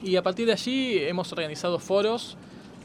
Y 0.04 0.14
a 0.14 0.22
partir 0.22 0.46
de 0.46 0.52
allí 0.52 0.96
hemos 1.00 1.32
organizado 1.32 1.80
foros 1.80 2.36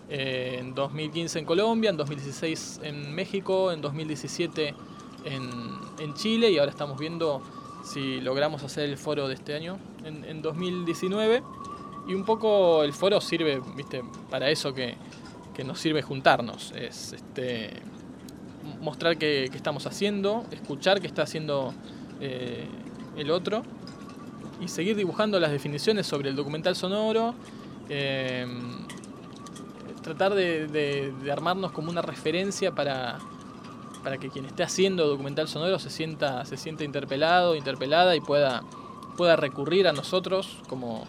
eh, 0.09 0.57
en 0.59 0.73
2015 0.73 1.37
en 1.37 1.45
Colombia, 1.45 1.91
en 1.91 1.97
2016 1.97 2.79
en 2.81 3.13
México, 3.13 3.71
en 3.71 3.79
2017 3.79 4.73
en, 5.25 6.13
Chile 6.15 6.49
y 6.49 6.57
ahora 6.57 6.71
estamos 6.71 6.97
viendo 6.97 7.43
si 7.83 8.19
logramos 8.21 8.63
hacer 8.63 8.89
el 8.89 8.97
foro 8.97 9.27
de 9.27 9.35
este 9.35 9.53
año 9.53 9.77
en 10.03 10.41
2019. 10.41 11.43
Y 12.09 12.15
un 12.15 12.25
poco 12.25 12.83
el 12.83 12.91
foro 12.91 13.21
sirve 13.21 13.61
¿viste? 13.75 14.03
para 14.31 14.49
eso 14.49 14.73
que, 14.73 14.95
que 15.53 15.63
nos 15.63 15.79
sirve 15.79 16.01
juntarnos. 16.01 16.73
Es 16.75 17.13
este, 17.13 17.69
mostrar 18.81 19.17
qué, 19.17 19.43
estamos 19.43 19.85
haciendo, 19.85 20.43
escuchar 20.51 21.01
qué 21.01 21.07
está 21.07 21.21
haciendo 21.21 21.73
eh, 22.19 22.65
el 23.15 23.29
otro 23.29 23.61
y 24.59 24.67
seguir 24.67 24.95
dibujando 24.95 25.39
las 25.39 25.51
definiciones 25.51 26.07
sobre 26.07 26.29
el 26.29 26.35
documental 26.35 26.75
sonoro. 26.75 27.35
Em, 27.89 28.87
tratar 30.01 30.33
de, 30.33 31.13
armarnos 31.31 31.71
como 31.71 31.91
una 31.91 32.01
referencia 32.01 32.73
para, 32.73 33.19
para 34.03 34.17
que 34.17 34.29
quien 34.29 34.45
esté 34.45 34.63
haciendo 34.63 35.07
documental 35.07 35.47
sonoro 35.47 35.77
se 35.77 35.91
sienta, 35.91 36.43
se 36.45 36.57
sienta 36.57 36.83
interpelado, 36.83 37.55
interpelada 37.55 38.15
y 38.15 38.19
pueda, 38.19 38.63
pueda 39.15 39.35
recurrir 39.35 39.87
a 39.87 39.93
nosotros 39.93 40.57
como, 40.67 41.05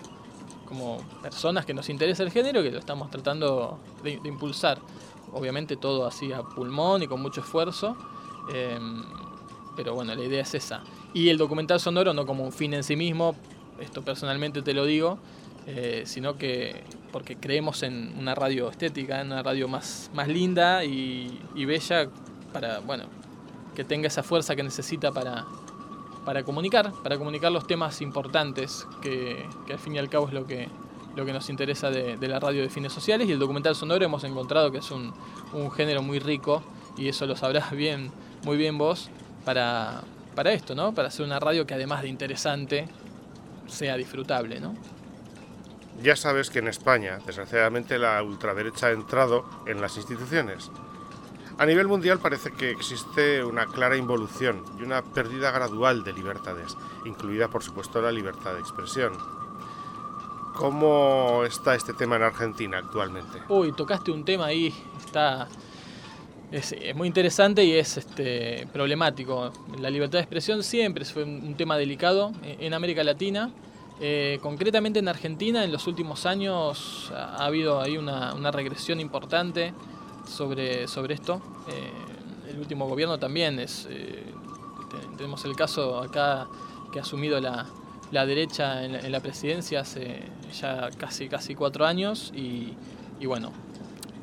como 0.71 0.99
personas 1.21 1.67
que 1.67 1.75
nos 1.75 1.89
interesa 1.89 2.23
el 2.23 2.31
género 2.31 2.63
que 2.63 2.71
lo 2.71 2.79
estamos 2.79 3.11
tratando 3.11 3.81
de, 4.05 4.21
impulsar. 4.25 4.79
Obviamente 5.33 5.77
todo 5.77 6.07
así 6.07 6.33
a 6.33 6.43
pulmón 6.43 7.03
y 7.03 7.09
con 7.09 7.21
mucho 7.21 7.41
esfuerzo. 7.41 7.97
Em, 8.55 9.03
pero 9.77 9.95
bueno, 9.95 10.15
la 10.15 10.25
idea 10.25 10.43
es 10.43 10.55
esa. 10.55 10.83
Y 11.13 11.29
el 11.29 11.39
documental 11.39 11.81
sonoro 11.81 12.15
no 12.15 12.25
como 12.25 12.45
un 12.45 12.53
fin 12.53 12.73
en 12.73 12.85
sí 12.85 12.95
mismo, 12.95 13.35
esto 13.81 14.03
personalmente 14.03 14.63
te 14.63 14.73
lo 14.73 14.85
digo, 14.85 15.19
eh, 15.67 16.05
sino 16.07 16.37
que 16.39 16.85
porque 17.11 17.37
creemos 17.37 17.83
en 17.83 18.15
una 18.17 18.37
radio 18.37 18.71
estética, 18.71 19.21
en 19.21 19.27
una 19.29 19.43
radio 19.43 19.67
más, 19.67 20.09
más 20.15 20.29
linda 20.29 20.85
y, 20.85 21.41
y 21.57 21.65
bella 21.65 22.09
para, 22.53 22.79
bueno, 22.79 23.07
que 23.75 23.83
tenga 23.83 24.07
esa 24.07 24.23
fuerza 24.23 24.55
que 24.55 24.63
necesita 24.63 25.11
para, 25.11 25.47
para 26.25 26.43
comunicar, 26.43 26.93
para 27.03 27.19
comunicar 27.19 27.51
los 27.53 27.67
temas 27.67 28.01
importantes, 28.01 28.87
que, 29.01 29.47
al 29.71 29.79
fin 29.79 29.95
y 29.95 29.99
al 29.99 30.09
cabo 30.09 30.29
es 30.29 30.35
lo 30.35 30.47
que, 30.47 30.69
lo 31.17 31.25
que 31.25 31.33
nos 31.33 31.49
interesa 31.49 31.91
de, 31.91 32.17
la 32.29 32.41
radio 32.41 32.63
de 32.63 32.69
fines 32.69 32.93
sociales. 32.93 33.29
Y 33.29 33.33
el 33.33 33.39
documental 33.39 33.75
sonoro 33.75 34.05
hemos 34.05 34.25
encontrado 34.25 34.71
que 34.71 34.79
es 34.79 34.91
un, 34.91 35.13
género 35.73 36.03
muy 36.03 36.19
rico, 36.19 36.63
y 36.97 37.09
eso 37.09 37.27
lo 37.27 37.37
sabrás 37.37 37.71
bien, 37.77 38.11
muy 38.45 38.57
bien 38.57 38.79
vos, 38.79 39.11
para, 39.45 40.03
para 40.35 40.53
esto, 40.53 40.75
¿no? 40.75 40.95
Para 40.95 41.09
hacer 41.09 41.25
una 41.25 41.41
radio 41.41 41.67
que 41.67 41.75
además 41.75 42.03
de 42.03 42.09
interesante, 42.09 42.89
sea 43.67 43.97
disfrutable, 43.97 44.61
¿no? 44.61 44.75
Ya 46.03 46.17
sabes 46.17 46.49
que 46.49 46.61
en 46.61 46.69
España, 46.69 47.19
desgraciadamente, 47.27 47.99
la 47.99 48.23
ultraderecha 48.23 48.87
ha 48.87 48.91
entrado 48.91 49.45
en 49.67 49.81
las 49.81 49.97
instituciones 49.97 50.71
a 51.61 51.67
nivel 51.67 51.89
mundial 51.89 52.19
parece 52.19 52.53
que 52.53 52.71
existe 52.71 53.45
una 53.45 53.67
clara 53.67 53.95
involución 53.95 54.65
y 54.79 54.83
una 54.83 55.03
pérdida 55.03 55.51
gradual 55.51 56.03
de 56.03 56.15
libertades, 56.15 56.75
incluida 57.05 57.49
por 57.49 57.63
supuesto 57.63 58.01
la 58.01 58.11
libertad 58.11 58.55
de 58.55 58.61
expresión. 58.61 59.13
¿Cómo 60.57 61.45
está 61.45 61.75
este 61.75 61.93
tema 61.93 62.17
en 62.17 62.23
Argentina 62.23 62.79
actualmente? 62.79 63.43
Uy, 63.51 63.73
tocaste 63.73 64.11
un 64.11 64.25
tema 64.25 64.47
ahí, 64.47 64.73
está 65.05 65.49
es, 66.51 66.75
muy 66.95 67.07
interesante 67.07 67.63
y 67.63 67.73
es 67.73 67.99
este, 67.99 68.67
problemático. 68.73 69.53
La 69.79 69.91
libertad 69.91 70.19
de 70.19 70.23
expresión 70.23 70.63
siempre 70.63 71.05
fue 71.05 71.25
un, 71.25 71.55
tema 71.57 71.77
delicado 71.77 72.33
en 72.43 72.73
América 72.73 73.05
Latina. 73.05 73.51
Eh, 74.01 74.39
concretamente 74.41 75.01
en 75.01 75.09
Argentina, 75.09 75.63
en 75.63 75.73
los 75.73 75.87
últimos 75.87 76.25
años 76.25 77.13
ha, 77.15 77.45
habido 77.45 77.83
ahí 77.83 77.99
una, 77.99 78.33
una 78.33 78.51
regresión 78.51 78.99
importante 78.99 79.75
sobre, 80.27 80.87
sobre 80.89 81.15
esto. 81.15 81.41
Eh, 81.69 82.11
el 82.51 82.59
último 82.59 82.87
gobierno 82.87 83.19
también 83.19 83.59
es. 83.59 83.87
Eh, 83.91 84.25
tenemos 85.17 85.45
el 85.45 85.55
caso 85.55 85.99
acá 85.99 86.49
que 86.93 86.99
ha 86.99 87.03
asumido 87.03 87.41
la, 87.41 87.67
la 88.11 88.27
derecha 88.27 88.85
en 88.85 89.13
la, 89.13 89.21
presidencia 89.21 89.81
hace 89.81 90.23
ya 90.61 90.91
casi, 90.99 91.29
casi 91.29 91.55
cuatro 91.55 91.87
años 91.87 92.33
y, 92.35 92.75
y 93.21 93.27
bueno, 93.27 93.53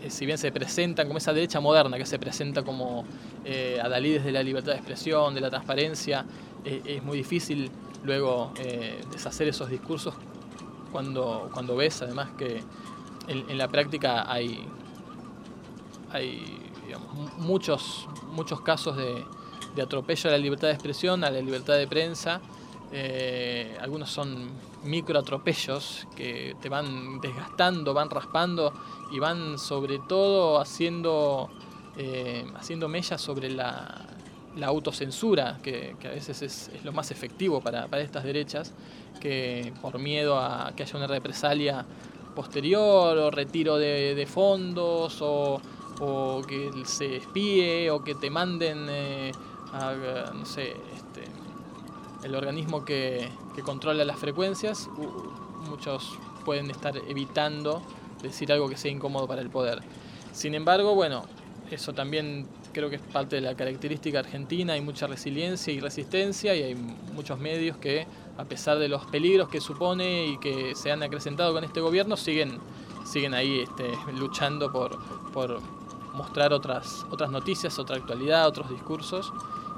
eh, 0.01 0.09
si 0.09 0.25
bien 0.25 0.37
se 0.37 0.51
presentan 0.51 1.07
como 1.07 1.19
esa 1.19 1.31
derecha 1.31 1.61
moderna 1.61 1.97
que 1.97 2.05
se 2.05 2.19
presenta 2.19 2.63
como 2.63 3.05
eh, 3.45 3.79
adalides 3.81 4.25
de 4.25 4.31
la 4.33 4.43
libertad 4.43 4.73
de 4.73 4.79
expresión, 4.79 5.33
de 5.33 5.41
la 5.41 5.49
transparencia, 5.49 6.25
es 6.65 7.01
muy 7.01 7.15
difícil 7.15 7.71
luego 8.03 8.51
deshacer 9.09 9.47
esos 9.47 9.69
discursos 9.69 10.13
cuando, 10.91 11.49
cuando 11.53 11.77
ves 11.77 12.01
además 12.01 12.31
que 12.37 12.61
en 13.29 13.57
la 13.57 13.69
práctica 13.69 14.29
hay, 14.29 14.67
hay 16.17 16.57
muchos, 17.37 18.07
muchos 18.31 18.61
casos 18.61 18.97
de, 18.97 19.25
atropello 19.81 20.29
a 20.29 20.31
la 20.31 20.39
libertad 20.39 20.69
de 20.69 20.73
expresión, 20.73 21.23
a 21.23 21.29
la 21.29 21.39
libertad 21.39 21.75
de 21.75 21.87
prensa. 21.87 22.41
Eh, 22.91 23.77
algunos 23.79 24.09
son 24.09 24.49
microatropellos 24.83 26.07
que 26.15 26.55
te 26.61 26.69
van 26.69 27.19
desgastando, 27.21 27.93
van 27.93 28.09
raspando 28.09 28.73
y 29.11 29.19
van 29.19 29.59
sobre 29.59 29.99
todo 29.99 30.59
haciendo, 30.59 31.49
eh, 31.97 32.45
haciendo 32.55 32.87
mella 32.87 33.17
sobre 33.17 33.51
la, 33.51 34.05
autocensura, 34.63 35.59
que, 35.61 35.95
a 36.03 36.07
veces 36.07 36.41
es, 36.41 36.71
lo 36.83 36.91
más 36.91 37.11
efectivo 37.11 37.61
para, 37.61 37.87
para, 37.87 38.01
estas 38.01 38.23
derechas, 38.23 38.73
que 39.19 39.71
por 39.83 39.99
miedo 39.99 40.39
a 40.39 40.73
que 40.75 40.81
haya 40.81 40.97
una 40.97 41.05
represalia 41.05 41.85
posterior 42.33 43.15
o 43.15 43.29
retiro 43.29 43.77
de 43.77 44.27
fondos 44.27 45.19
o 45.21 45.61
o 45.99 46.41
que 46.41 46.71
se 46.85 47.17
espíe 47.17 47.89
o 47.91 48.03
que 48.03 48.15
te 48.15 48.29
manden 48.29 48.87
eh, 48.89 49.31
no 50.33 50.45
sé, 50.45 50.75
este, 50.95 51.23
el 52.23 52.35
organismo 52.35 52.85
que, 52.85 53.29
controla 53.63 54.05
las 54.05 54.19
frecuencias, 54.19 54.87
muchos 55.67 56.15
pueden 56.45 56.69
estar 56.69 56.95
evitando 56.95 57.81
decir 58.21 58.51
algo 58.51 58.69
que 58.69 58.77
sea 58.77 58.91
incómodo 58.91 59.27
para 59.27 59.41
el 59.41 59.49
poder. 59.49 59.79
Sin 60.31 60.53
embargo, 60.53 60.93
bueno, 60.93 61.23
eso 61.71 61.93
también 61.93 62.47
creo 62.71 62.91
que 62.91 62.97
es 62.97 63.01
parte 63.01 63.37
de 63.37 63.41
la 63.41 63.55
característica 63.55 64.19
argentina, 64.19 64.73
hay 64.73 64.81
mucha 64.81 65.07
resiliencia 65.07 65.73
y 65.73 65.79
resistencia 65.79 66.55
y 66.55 66.61
hay 66.61 66.75
muchos 66.75 67.39
medios 67.39 67.77
que, 67.77 68.05
a 68.37 68.45
pesar 68.45 68.77
de 68.77 68.87
los 68.87 69.05
peligros 69.07 69.49
que 69.49 69.59
supone 69.59 70.27
y 70.27 70.37
que 70.37 70.75
se 70.75 70.91
han 70.91 71.01
acrecentado 71.01 71.53
con 71.53 71.63
este 71.63 71.81
gobierno, 71.81 72.15
siguen, 72.15 72.59
siguen 73.05 73.33
ahí 73.33 73.61
este, 73.61 73.91
luchando 74.13 74.71
por 74.71 75.59
mostrar 76.17 76.51
otras, 76.51 77.05
otras 77.11 77.29
noticias, 77.31 77.79
otra 77.79 77.95
actualidad, 77.95 78.47
otros 78.47 78.69
discursos. 78.69 79.31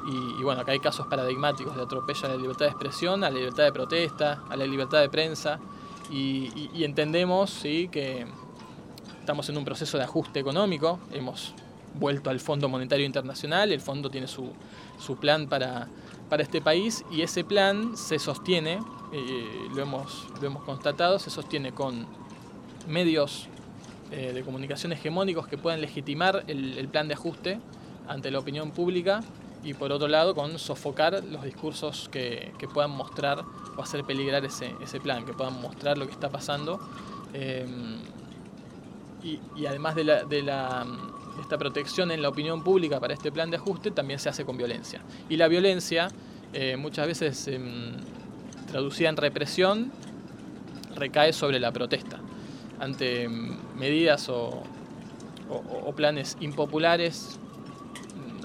Y, 0.07 0.41
bueno, 0.41 0.61
acá 0.61 0.71
hay 0.71 0.79
casos 0.79 1.05
paradigmáticos 1.07 1.75
de 1.75 1.83
atropello 1.83 2.25
a 2.25 2.29
la 2.29 2.37
libertad 2.37 2.65
de 2.65 2.71
expresión, 2.71 3.23
a 3.23 3.29
la 3.29 3.35
libertad 3.35 3.65
de 3.65 3.71
protesta, 3.71 4.43
a 4.49 4.55
la 4.55 4.65
libertad 4.65 5.01
de 5.01 5.09
prensa. 5.09 5.59
Y, 6.09 6.83
entendemos 6.83 7.51
¿sí? 7.51 7.89
que 7.91 8.25
estamos 9.19 9.47
en 9.49 9.57
un 9.57 9.65
proceso 9.65 9.97
de 9.97 10.05
ajuste 10.05 10.39
económico, 10.39 10.99
hemos 11.11 11.53
vuelto 11.93 12.29
al 12.29 12.39
Fondo 12.39 12.69
Monetario 12.69 13.05
Internacional, 13.05 13.71
el 13.71 13.81
fondo 13.81 14.09
tiene 14.09 14.27
su, 14.27 14.51
su 14.97 15.17
plan 15.17 15.47
para, 15.47 15.87
para 16.29 16.41
este 16.41 16.61
país 16.61 17.03
y 17.11 17.21
ese 17.21 17.43
plan 17.43 17.97
se 17.97 18.17
sostiene, 18.17 18.79
eh, 19.11 19.67
lo, 19.75 19.81
hemos, 19.81 20.27
lo 20.39 20.47
hemos 20.47 20.63
constatado, 20.63 21.19
se 21.19 21.29
sostiene 21.29 21.73
con 21.73 22.07
medios 22.87 23.48
eh, 24.11 24.31
de 24.33 24.41
comunicación 24.41 24.91
hegemónicos 24.91 25.47
que 25.47 25.55
puedan 25.55 25.81
legitimar 25.81 26.43
el, 26.47 26.87
plan 26.87 27.07
de 27.07 27.13
ajuste 27.13 27.59
ante 28.07 28.31
la 28.31 28.39
opinión 28.39 28.71
pública 28.71 29.21
y 29.63 29.75
por 29.75 29.91
otro 29.91 30.07
lado 30.07 30.33
con 30.33 30.57
sofocar 30.57 31.23
los 31.25 31.43
discursos 31.43 32.09
que, 32.09 32.51
puedan 32.73 32.89
mostrar 32.89 33.43
o 33.77 33.81
hacer 33.83 34.03
peligrar 34.05 34.43
ese, 34.45 34.73
ese, 34.81 34.99
plan, 34.99 35.25
que 35.25 35.33
puedan 35.33 35.61
mostrar 35.61 35.99
lo 35.99 36.07
que 36.07 36.11
está 36.11 36.29
pasando. 36.29 36.79
Eh, 37.35 37.67
y, 39.21 39.65
además 39.67 39.93
de, 39.93 40.03
la, 40.05 40.23
de, 40.23 40.41
la, 40.41 40.87
esta 41.39 41.59
protección 41.59 42.09
en 42.09 42.23
la 42.23 42.29
opinión 42.29 42.63
pública 42.63 42.99
para 42.99 43.13
este 43.13 43.31
plan 43.31 43.51
de 43.51 43.57
ajuste, 43.57 43.91
también 43.91 44.17
se 44.17 44.29
hace 44.29 44.43
con 44.43 44.57
violencia. 44.57 45.01
Y 45.29 45.37
la 45.37 45.47
violencia, 45.47 46.07
eh, 46.53 46.77
muchas 46.77 47.05
veces 47.05 47.47
em, 47.47 47.93
traducida 48.71 49.09
en 49.09 49.17
represión, 49.17 49.91
recae 50.95 51.31
sobre 51.31 51.59
la 51.59 51.71
protesta 51.71 52.21
ante 52.79 53.27
medidas 53.27 54.29
o, 54.29 54.63
planes 55.95 56.37
impopulares, 56.39 57.39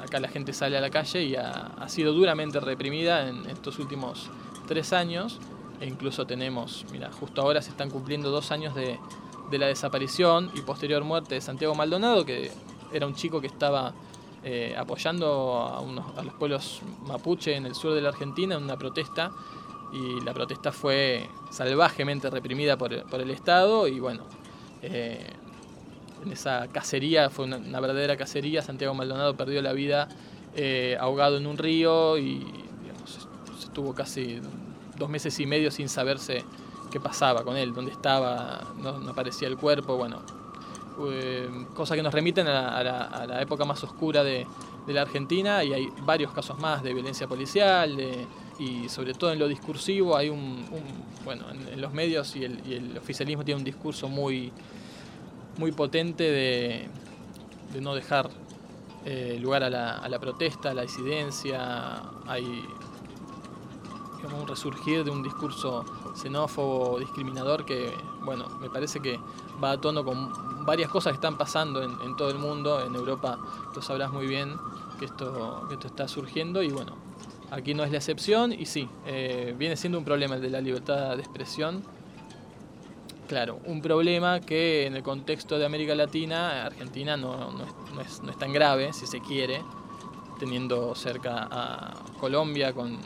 acá 0.03 0.19
la 0.19 0.29
gente 0.29 0.53
sale 0.53 0.77
a 0.77 0.81
la 0.81 0.91
calle 0.91 1.23
y 1.23 1.37
ha, 1.37 1.89
sido 1.89 2.13
duramente 2.13 2.59
reprimida 2.59 3.29
en 3.29 3.47
estos 3.47 3.79
últimos 3.79 4.31
tres 4.67 4.93
años. 4.93 5.39
E 5.81 5.87
incluso 5.87 6.27
tenemos, 6.27 6.87
mira, 6.93 7.11
justo 7.13 7.43
ahora 7.43 7.61
se 7.61 7.71
están 7.71 7.91
cumpliendo 7.91 8.31
dos 8.31 8.51
años 8.51 8.75
de, 8.75 8.99
la 9.53 9.67
desaparición 9.67 10.51
y 10.55 10.63
posterior 10.63 11.05
muerte 11.05 11.37
de 11.37 11.41
Santiago 11.41 11.77
Maldonado, 11.77 12.25
que 12.25 12.51
era 12.93 13.07
un 13.07 13.15
chico 13.15 13.41
que 13.41 13.47
estaba 13.47 13.95
eh, 14.43 14.75
apoyando 14.77 15.87
a, 16.17 16.23
los 16.23 16.35
pueblos 16.35 16.81
mapuche 17.07 17.55
en 17.55 17.67
el 17.67 17.77
sur 17.77 17.95
de 17.95 18.01
la 18.01 18.09
Argentina 18.09 18.57
en 18.57 18.65
una 18.65 18.77
protesta 18.77 19.31
y 19.95 20.21
la 20.23 20.35
protesta 20.35 20.73
fue 20.73 21.29
salvajemente 21.51 22.29
reprimida 22.29 22.77
por, 22.77 22.93
el 22.93 23.31
Estado 23.31 23.87
y 23.87 24.01
bueno, 24.01 24.25
eh, 24.83 25.25
en 26.25 26.33
esa 26.33 26.69
cacería, 26.69 27.31
fue 27.31 27.45
una, 27.45 27.81
verdadera 27.81 28.17
cacería, 28.17 28.61
Santiago 28.61 28.95
Maldonado 28.95 29.37
perdió 29.37 29.63
la 29.63 29.73
vida 29.73 30.09
eh, 30.57 30.97
ahogado 31.01 31.37
en 31.37 31.47
un 31.47 31.57
río 31.57 32.19
y 32.19 32.45
estuvo 33.59 33.95
casi 33.95 34.41
dos 34.99 35.09
meses 35.09 35.39
y 35.39 35.47
medio 35.47 35.71
sin 35.71 35.89
saberse 35.89 36.45
qué 36.91 37.01
pasaba 37.01 37.45
con 37.45 37.57
él, 37.57 37.73
dónde 37.73 37.93
estaba, 37.93 38.63
no 38.79 39.11
aparecía 39.11 39.49
el 39.49 39.57
cuerpo, 39.57 39.97
bueno, 39.97 40.23
eh, 41.11 41.49
cosas 41.75 41.97
que 41.97 42.03
nos 42.03 42.15
remiten 42.15 42.47
a 42.47 42.83
la, 42.83 43.43
época 43.43 43.65
más 43.65 43.83
oscura 43.83 44.23
de, 44.23 44.47
la 44.87 45.03
Argentina 45.03 45.65
y 45.65 45.73
hay 45.73 45.89
varios 46.03 46.31
casos 46.33 46.59
más 46.59 46.83
de 46.83 46.93
violencia 46.93 47.27
policial 47.27 47.99
y 48.59 48.89
sobre 48.89 49.15
todo 49.15 49.33
en 49.33 49.39
lo 49.39 49.49
discursivo 49.49 50.17
hay 50.17 50.29
un, 50.29 50.65
bueno, 51.25 51.45
en, 51.51 51.81
los 51.81 51.93
medios 51.93 52.37
y 52.37 52.45
el, 52.45 52.97
oficialismo 52.97 53.45
tiene 53.45 53.59
un 53.59 53.65
discurso 53.65 54.09
muy, 54.09 54.53
muy 55.59 55.73
potente 55.73 56.25
de, 56.25 56.89
no 57.81 57.95
dejar 57.95 58.31
eh, 59.05 59.39
lugar 59.41 59.65
a 59.65 59.71
la, 59.71 60.19
protesta, 60.21 60.71
a 60.71 60.75
la 60.75 60.83
disidencia, 60.83 62.03
hay 62.27 62.65
un 64.33 64.47
resurgir 64.47 65.05
de 65.05 65.11
un 65.11 65.23
discurso 65.23 65.85
xenófobo, 66.17 66.99
discriminador 66.99 67.67
que, 67.67 67.93
bueno, 68.23 68.49
me 68.61 68.71
parece 68.71 69.01
que 69.01 69.19
va 69.63 69.73
a 69.73 69.81
tono 69.81 70.05
con 70.05 70.65
varias 70.65 70.91
cosas 70.91 71.13
que 71.13 71.17
están 71.17 71.37
pasando 71.37 71.83
en, 71.83 72.17
todo 72.17 72.31
el 72.31 72.39
mundo, 72.39 72.81
en 72.81 72.95
Europa 72.95 73.39
lo 73.75 73.83
sabrás 73.83 74.13
muy 74.13 74.27
bien 74.27 74.57
que 74.99 75.05
esto, 75.05 75.69
esto 75.71 75.89
está 75.89 76.09
surgiendo 76.09 76.63
y 76.63 76.71
bueno, 76.71 77.04
aquí 77.51 77.75
no 77.75 77.85
es 77.85 77.91
la 77.91 77.99
excepción 77.99 78.53
y 78.53 78.67
sí, 78.67 78.89
eh, 79.07 79.55
viene 79.57 79.77
siendo 79.77 79.99
un 79.99 80.05
problema 80.05 80.37
el 80.37 80.43
de 80.43 80.51
la 80.51 80.61
libertad 80.61 81.17
de 81.17 81.23
expresión. 81.23 81.83
Claro, 83.29 83.61
un 83.65 83.81
problema 83.81 84.41
que 84.41 84.87
en 84.87 84.97
el 84.97 85.03
contexto 85.03 85.59
de 85.59 85.65
América 85.65 85.95
Latina, 85.95 86.67
Argentina 86.67 87.17
no, 87.17 87.53
es, 88.01 88.21
tan 88.39 88.53
grave, 88.53 88.93
si 88.93 89.07
se 89.07 89.21
quiere, 89.21 89.63
teniendo 90.39 90.95
cerca 90.95 91.49
a 91.51 91.95
Colombia 92.21 92.73
con 92.73 92.99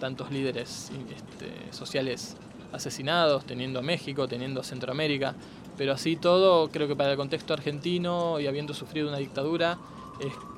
tantos 0.00 0.32
líderes 0.32 0.90
este, 1.16 1.72
sociales 1.72 2.36
asesinados, 2.72 3.44
teniendo 3.44 3.78
a 3.78 3.82
México, 3.82 4.26
teniendo 4.26 4.60
a 4.60 4.64
Centroamérica. 4.64 5.36
Pero 5.76 5.92
así 5.92 6.16
todo, 6.16 6.68
creo 6.70 6.88
que 6.88 6.96
para 6.96 7.12
el 7.12 7.16
contexto 7.16 7.52
argentino 7.52 8.40
y 8.40 8.46
habiendo 8.46 8.74
sufrido 8.74 9.08
una 9.08 9.18
dictadura, 9.18 9.78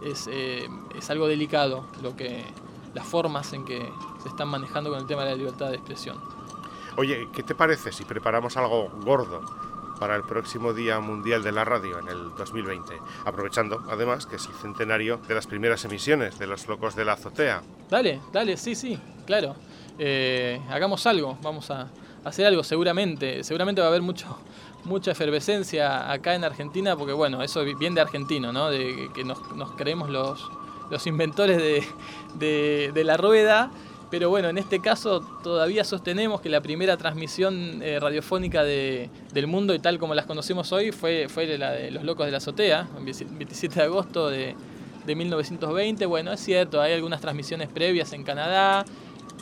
es, 0.05 0.27
eh, 0.31 0.67
es, 0.99 1.11
algo 1.11 1.27
delicado 1.29 1.87
lo 2.03 2.17
que, 2.17 2.43
las 2.97 3.07
formas 3.07 3.53
en 3.53 3.65
que 3.65 3.93
se 4.23 4.29
están 4.29 4.49
manejando 4.49 4.91
con 4.91 4.99
el 4.99 5.07
tema 5.07 5.23
de 5.25 5.31
la 5.31 5.37
libertad 5.37 5.69
de 5.69 5.77
expresión. 5.77 6.17
Oye, 6.97 7.29
¿qué 7.33 7.43
te 7.43 7.55
parece 7.55 7.93
si 7.93 8.05
preparamos 8.05 8.57
algo 8.57 8.89
gordo 9.05 9.43
para 10.01 10.17
el 10.17 10.23
próximo 10.23 10.73
Día 10.73 10.99
Mundial 10.99 11.43
de 11.43 11.53
la 11.53 11.65
Radio 11.65 11.99
en 11.99 12.09
el 12.09 12.35
2020? 12.35 12.99
Aprovechando, 13.27 13.85
además, 13.89 14.27
que 14.27 14.37
es 14.37 14.47
el 14.47 14.55
centenario 14.55 15.19
de 15.29 15.35
las 15.35 15.47
primeras 15.47 15.85
emisiones 15.85 16.39
de 16.39 16.47
Los 16.47 16.67
Locos 16.67 16.97
de 16.97 17.05
la 17.05 17.13
Azotea. 17.13 17.63
Dale, 17.91 18.21
dale, 18.33 18.57
sí, 18.57 18.75
sí, 18.75 18.99
claro. 19.27 19.55
Eh, 19.99 20.61
hagamos 20.71 21.07
algo, 21.07 21.39
vamos 21.43 21.71
a 21.71 21.89
hacer 22.25 22.47
algo 22.47 22.65
seguramente. 22.65 23.45
Seguramente 23.45 23.83
va 23.83 23.89
a 23.89 23.91
haber 23.91 24.03
mucho, 24.03 24.39
mucha 24.85 25.11
efervescencia 25.11 26.11
acá 26.11 26.35
en 26.35 26.45
Argentina, 26.45 26.97
porque 26.97 27.13
bueno, 27.13 27.43
eso 27.43 27.63
viene 27.63 27.97
de 27.97 28.01
argentino, 28.01 28.53
¿no? 28.53 28.71
De 28.71 29.11
que 29.15 29.23
nos, 29.25 29.39
creemos 29.77 30.09
los, 30.09 30.49
los 30.91 31.07
inventores 31.07 31.59
de, 31.59 32.91
de, 32.93 33.05
la 33.05 33.17
rueda. 33.17 33.71
Pero 34.11 34.31
bueno, 34.31 34.49
en 34.49 34.57
este 34.57 34.81
caso 34.81 35.21
todavía 35.43 35.83
sostenemos 35.83 36.41
que 36.41 36.49
la 36.49 36.61
primera 36.61 36.97
transmisión 36.97 37.83
eh, 37.83 37.99
radiofónica 37.99 38.63
de, 38.63 39.11
del 39.33 39.49
mundo 39.49 39.75
y 39.75 39.81
tal 39.81 39.99
como 39.99 40.15
las 40.15 40.27
conocemos 40.27 40.71
hoy 40.73 40.93
fue, 40.93 41.29
fue 41.29 41.59
la 41.59 41.73
de 41.73 41.91
Los 41.91 42.05
Locos 42.05 42.27
de 42.27 42.33
la 42.33 42.39
Azotea, 42.39 42.89
el 42.97 43.05
27 43.05 43.75
de 43.75 43.83
agosto 43.83 44.31
de, 44.31 44.55
de 45.05 45.15
1920. 45.15 46.07
Bueno, 46.07 46.33
es 46.33 46.41
cierto, 46.41 46.81
hay 46.81 46.93
algunas 46.93 47.21
transmisiones 47.21 47.69
previas 47.69 48.13
en 48.13 48.23
Canadá, 48.23 48.85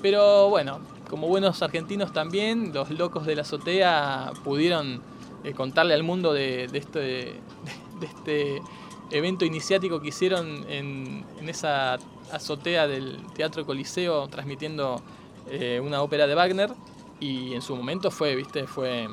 pero 0.00 0.48
bueno, 0.48 0.80
como 1.08 1.28
buenos 1.28 1.62
argentinos 1.62 2.12
también, 2.12 2.72
los 2.72 2.90
Locos 2.90 3.26
de 3.26 3.36
la 3.36 3.42
Azotea 3.42 4.32
pudieron 4.42 5.02
eh, 5.44 5.52
contarle 5.52 5.94
al 5.94 6.02
mundo 6.02 6.32
de, 6.32 6.64
este, 6.72 6.98
de, 6.98 7.40
este 8.02 8.62
evento 9.10 9.44
iniciático 9.44 10.00
que 10.00 10.08
hicieron 10.08 10.64
en, 10.68 11.24
esa 11.46 11.98
azotea 12.32 12.86
del 12.86 13.18
Teatro 13.34 13.66
Coliseo 13.66 14.28
transmitiendo 14.28 15.00
eh, 15.50 15.80
una 15.84 16.02
ópera 16.02 16.26
de 16.26 16.34
Wagner 16.34 16.70
y 17.20 17.54
en 17.54 17.62
su 17.62 17.76
momento 17.76 18.10
fue, 18.10 18.34
viste, 18.34 18.66
fue 18.66 19.06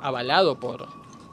avalado 0.00 0.56
por, 0.56 0.86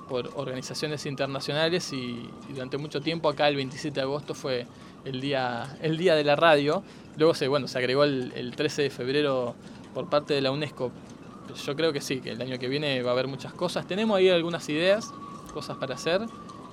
por 0.08 0.32
organizaciones 0.36 1.06
internacionales 1.06 1.92
y, 1.94 2.30
durante 2.50 2.78
mucho 2.78 3.02
tiempo 3.02 3.30
acá 3.30 3.48
el 3.48 3.58
27 3.58 3.96
de 3.96 4.02
agosto 4.02 4.34
fue 4.34 4.66
el 5.04 5.22
día, 5.22 5.78
el 5.82 5.98
día 5.98 6.16
de 6.16 6.24
la 6.24 6.36
radio. 6.36 6.84
Luego 7.18 7.34
se, 7.34 7.48
bueno, 7.48 7.68
se 7.68 7.78
agregó 7.78 8.06
el, 8.06 8.32
el 8.36 8.56
13 8.56 8.84
de 8.84 8.90
febrero 8.90 9.56
por 9.94 10.10
parte 10.10 10.34
de 10.34 10.42
la 10.42 10.52
UNESCO 10.52 10.92
yo 11.54 11.76
creo 11.76 11.94
que 11.94 12.02
sí, 12.02 12.22
que 12.22 12.32
el 12.32 12.42
año 12.42 12.58
que 12.58 12.68
viene 12.68 13.02
va 13.02 13.12
a 13.12 13.14
haber 13.14 13.28
muchas 13.28 13.54
cosas. 13.54 13.88
Tenemos 13.88 14.18
ahí 14.18 14.30
algunas 14.30 14.68
ideas, 14.70 15.14
cosas 15.54 15.78
para 15.78 15.96
hacer, 15.96 16.22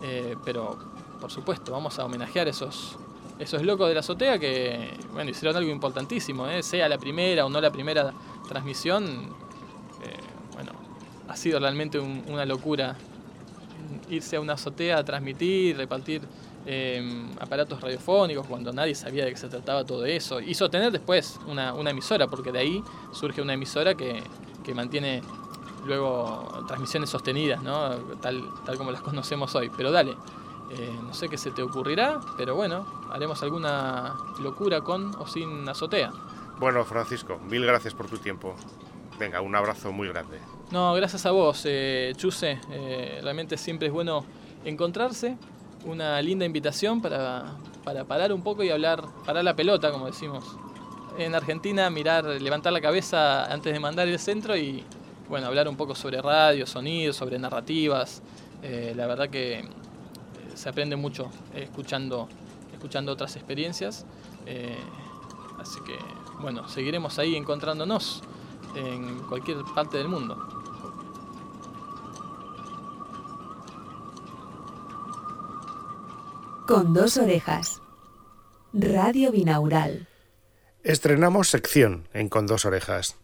eh, 0.03 0.37
pero 0.45 0.79
por 1.21 1.31
supuesto, 1.31 1.73
vamos 1.73 1.99
a 1.99 2.05
homenajear 2.05 2.49
esos, 2.49 2.97
esos 3.39 3.63
locos 3.63 3.89
de 3.89 3.95
la 3.95 4.01
azotea 4.01 4.39
que, 4.39 4.91
bueno, 5.13 5.31
hicieron 5.31 5.57
algo 5.57 5.71
importantísimo, 5.71 6.49
¿eh? 6.49 6.63
sea 6.63 6.89
la 6.89 6.99
primera 6.99 7.47
o 7.47 7.49
no 7.49 7.61
la 7.61 7.71
primera 7.71 8.13
transmisión. 8.49 9.05
Eh, 10.03 10.17
bueno, 10.55 10.73
ha 11.29 11.37
sido 11.37 11.61
realmente 11.61 11.99
una 12.01 12.45
locura 12.45 12.97
irse 14.11 14.37
a 14.37 14.41
una 14.41 14.55
azotea 14.55 14.99
a 14.99 15.05
transmitir, 15.05 15.77
repartir 15.77 16.23
aparatos 17.41 17.81
radiofónicos 17.81 18.47
cuando 18.47 18.73
nadie 18.73 18.95
sabía 18.95 19.25
de 19.25 19.33
qué 19.33 19.37
se 19.37 19.49
trataba 19.49 19.85
todo 19.85 20.05
eso 20.07 20.41
y 20.41 20.55
sostener 20.55 20.93
después 20.93 21.41
una, 21.49 21.75
una 21.75 21.91
emisora, 21.91 22.29
porque 22.29 22.53
de 22.53 22.61
ahí 22.61 22.85
surge 23.13 23.43
una 23.43 23.55
emisora 23.55 23.95
que, 23.97 24.23
que 24.63 24.75
mantiene 24.75 25.23
luego 25.85 26.65
transmisiones 26.67 27.11
sostenidas, 27.11 27.63
¿no? 27.63 27.91
tal, 28.21 28.49
tal 28.65 28.77
como 28.77 28.91
las 28.91 29.01
conocemos 29.01 29.55
hoy. 29.55 29.71
Pero 29.77 29.91
dale, 29.91 30.17
eh, 30.71 30.99
no 31.03 31.13
sé 31.13 31.29
qué 31.29 31.37
se 31.37 31.51
te 31.51 31.63
ocurrirá, 31.63 32.21
pero 32.37 32.55
bueno, 32.55 32.87
haremos 33.11 33.43
alguna 33.43 34.15
locura 34.41 34.81
con 34.81 35.15
o 35.17 35.27
sin 35.27 35.69
azotea. 35.69 36.13
Bueno, 36.59 36.85
Francisco, 36.85 37.39
mil 37.49 37.65
gracias 37.67 37.95
por 37.95 38.07
tu 38.07 38.19
tiempo. 38.19 38.55
Venga, 39.19 39.41
un 39.41 39.55
abrazo 39.55 39.93
muy 39.93 40.09
grande. 40.09 40.39
No, 40.71 40.95
gracias 40.95 41.27
a 41.27 41.31
vos, 41.31 41.63
eh, 41.65 42.13
Chuse. 42.17 42.59
Eh, 42.71 43.21
realmente 43.23 43.57
siempre 43.57 43.89
es 43.89 43.93
bueno 43.93 44.25
encontrarse. 44.65 45.37
Una 45.85 46.23
linda 46.23 46.45
invitación 46.45 47.03
para, 47.03 47.57
para 47.85 48.05
parar 48.05 48.33
un 48.33 48.43
poco 48.43 48.63
y 48.63 48.71
hablar, 48.71 49.05
parar 49.27 49.45
la 49.45 49.55
pelota, 49.55 49.91
como 49.91 50.07
decimos 50.07 50.57
en 51.19 51.35
Argentina 51.35 51.91
mirar, 51.91 52.25
levantar 52.25 52.73
la 52.73 52.81
cabeza 52.81 53.53
antes 53.53 53.73
de 53.73 53.81
mandar 53.81 54.09
el 54.09 54.19
centro 54.19 54.57
y 54.57 54.85
bueno, 55.33 55.47
hablar 55.47 55.67
un 55.67 55.79
poco 55.79 55.95
sobre 55.95 56.21
radio, 56.21 56.67
sonido, 56.67 57.11
sobre 57.15 57.39
narrativas. 57.39 58.21
Eh, 58.63 58.93
la 58.95 59.07
verdad 59.07 59.31
que 59.31 59.61
eh, 59.61 59.65
se 60.53 60.69
aprende 60.69 60.95
mucho 60.95 61.31
escuchando, 61.55 62.29
escuchando 62.71 63.13
otras 63.13 63.35
experiencias. 63.37 64.05
Eh, 64.45 64.77
así 65.59 65.81
que 65.87 65.97
bueno, 66.43 66.69
seguiremos 66.69 67.19
ahí 67.19 67.35
encontrándonos 67.35 68.21
en 68.77 69.21
cualquier 69.21 69.57
parte 69.75 69.97
del 69.97 70.09
mundo. 70.09 70.37
Con 76.67 76.93
dos 76.93 77.17
orejas. 77.17 77.81
Radio 78.75 79.33
Binaural. 79.33 80.07
Estrenamos 80.83 81.49
sección 81.49 82.07
en 82.13 82.29
Con 82.29 82.47
dos 82.47 82.67
orejas. 82.67 83.17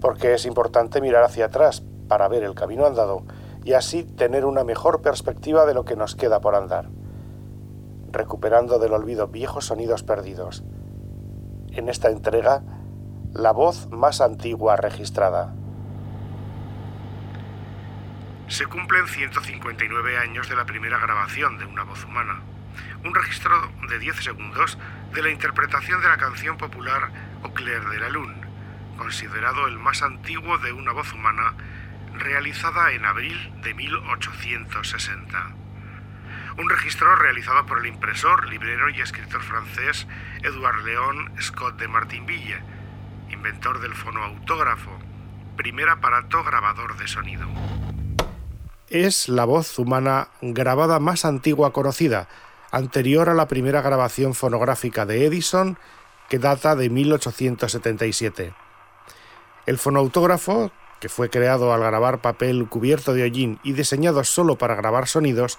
Porque 0.00 0.34
es 0.34 0.46
importante 0.46 1.00
mirar 1.00 1.24
hacia 1.24 1.46
atrás 1.46 1.82
para 2.08 2.28
ver 2.28 2.44
el 2.44 2.54
camino 2.54 2.86
andado 2.86 3.24
y 3.64 3.72
así 3.72 4.04
tener 4.04 4.44
una 4.44 4.64
mejor 4.64 5.02
perspectiva 5.02 5.66
de 5.66 5.74
lo 5.74 5.84
que 5.84 5.96
nos 5.96 6.14
queda 6.14 6.40
por 6.40 6.54
andar, 6.54 6.88
recuperando 8.12 8.78
del 8.78 8.92
olvido 8.92 9.28
viejos 9.28 9.66
sonidos 9.66 10.02
perdidos. 10.02 10.62
En 11.72 11.88
esta 11.88 12.10
entrega, 12.10 12.62
la 13.32 13.52
voz 13.52 13.88
más 13.90 14.20
antigua 14.20 14.76
registrada. 14.76 15.54
Se 18.48 18.66
cumplen 18.66 19.08
159 19.08 20.18
años 20.18 20.48
de 20.48 20.54
la 20.54 20.64
primera 20.64 20.98
grabación 20.98 21.58
de 21.58 21.66
una 21.66 21.82
voz 21.82 22.04
humana 22.04 22.42
un 23.04 23.14
registro 23.14 23.54
de 23.88 23.98
10 23.98 24.16
segundos 24.16 24.78
de 25.14 25.22
la 25.22 25.30
interpretación 25.30 26.00
de 26.02 26.08
la 26.08 26.16
canción 26.16 26.56
popular 26.56 27.10
Au 27.42 27.52
clair 27.52 27.84
de 27.88 28.00
la 28.00 28.08
lune, 28.08 28.34
considerado 28.96 29.66
el 29.66 29.78
más 29.78 30.02
antiguo 30.02 30.58
de 30.58 30.72
una 30.72 30.92
voz 30.92 31.12
humana 31.12 31.54
realizada 32.14 32.92
en 32.92 33.04
abril 33.04 33.52
de 33.62 33.74
1860. 33.74 35.54
Un 36.58 36.70
registro 36.70 37.14
realizado 37.16 37.66
por 37.66 37.78
el 37.80 37.86
impresor, 37.86 38.48
librero 38.48 38.88
y 38.88 39.00
escritor 39.00 39.42
francés 39.42 40.06
Edouard 40.42 40.84
Léon 40.84 41.32
Scott 41.40 41.78
de 41.78 41.88
Martinville, 41.88 42.62
inventor 43.30 43.80
del 43.80 43.94
fonoautógrafo, 43.94 44.98
primer 45.56 45.88
aparato 45.90 46.42
grabador 46.44 46.96
de 46.96 47.08
sonido. 47.08 47.46
Es 48.88 49.28
la 49.28 49.44
voz 49.44 49.78
humana 49.78 50.28
grabada 50.40 50.98
más 50.98 51.24
antigua 51.24 51.72
conocida, 51.72 52.28
anterior 52.70 53.28
a 53.28 53.34
la 53.34 53.48
primera 53.48 53.82
grabación 53.82 54.34
fonográfica 54.34 55.04
de 55.04 55.26
Edison, 55.26 55.78
que 56.28 56.38
data 56.38 56.74
de 56.74 56.88
1877. 56.88 58.65
El 59.66 59.78
fonoautógrafo, 59.78 60.70
que 61.00 61.08
fue 61.08 61.28
creado 61.28 61.72
al 61.72 61.80
grabar 61.80 62.20
papel 62.20 62.68
cubierto 62.68 63.12
de 63.12 63.24
hollín 63.24 63.58
y 63.64 63.72
diseñado 63.72 64.22
solo 64.22 64.56
para 64.56 64.76
grabar 64.76 65.08
sonidos, 65.08 65.58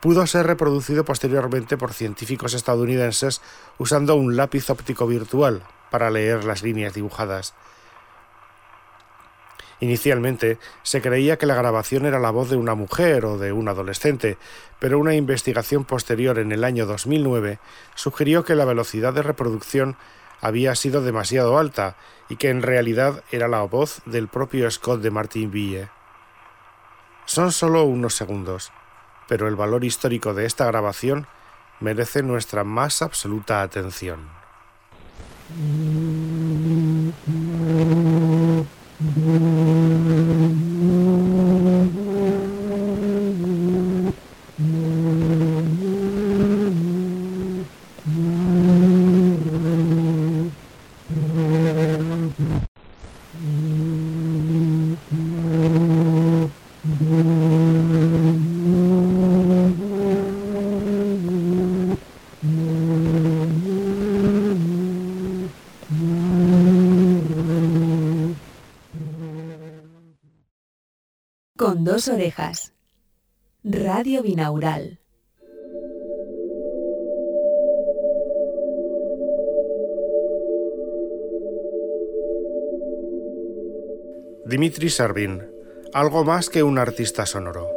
pudo 0.00 0.26
ser 0.26 0.46
reproducido 0.46 1.04
posteriormente 1.04 1.76
por 1.76 1.92
científicos 1.92 2.54
estadounidenses 2.54 3.42
usando 3.76 4.14
un 4.14 4.36
lápiz 4.36 4.70
óptico 4.70 5.06
virtual 5.06 5.62
para 5.90 6.10
leer 6.10 6.44
las 6.44 6.62
líneas 6.62 6.94
dibujadas. 6.94 7.54
Inicialmente 9.80 10.58
se 10.82 11.00
creía 11.00 11.38
que 11.38 11.46
la 11.46 11.54
grabación 11.54 12.04
era 12.04 12.18
la 12.18 12.30
voz 12.30 12.50
de 12.50 12.56
una 12.56 12.74
mujer 12.74 13.24
o 13.24 13.38
de 13.38 13.52
un 13.52 13.66
adolescente, 13.68 14.36
pero 14.78 14.98
una 14.98 15.14
investigación 15.14 15.84
posterior 15.84 16.38
en 16.38 16.52
el 16.52 16.64
año 16.64 16.86
2009 16.86 17.58
sugirió 17.94 18.44
que 18.44 18.54
la 18.54 18.66
velocidad 18.66 19.14
de 19.14 19.22
reproducción 19.22 19.96
había 20.40 20.74
sido 20.74 21.02
demasiado 21.02 21.58
alta 21.58 21.96
y 22.28 22.36
que 22.36 22.48
en 22.50 22.62
realidad 22.62 23.22
era 23.30 23.48
la 23.48 23.62
voz 23.62 24.02
del 24.06 24.28
propio 24.28 24.70
Scott 24.70 25.00
de 25.00 25.10
Martinville. 25.10 25.88
Son 27.26 27.52
solo 27.52 27.84
unos 27.84 28.14
segundos, 28.14 28.72
pero 29.28 29.48
el 29.48 29.56
valor 29.56 29.84
histórico 29.84 30.34
de 30.34 30.46
esta 30.46 30.66
grabación 30.66 31.26
merece 31.80 32.22
nuestra 32.22 32.64
más 32.64 33.02
absoluta 33.02 33.62
atención. 33.62 34.28
orejas. 72.08 72.72
Radio 73.62 74.22
binaural. 74.22 75.00
Dimitri 84.46 84.90
Servin, 84.90 85.46
algo 85.92 86.24
más 86.24 86.48
que 86.48 86.62
un 86.62 86.78
artista 86.78 87.26
sonoro. 87.26 87.68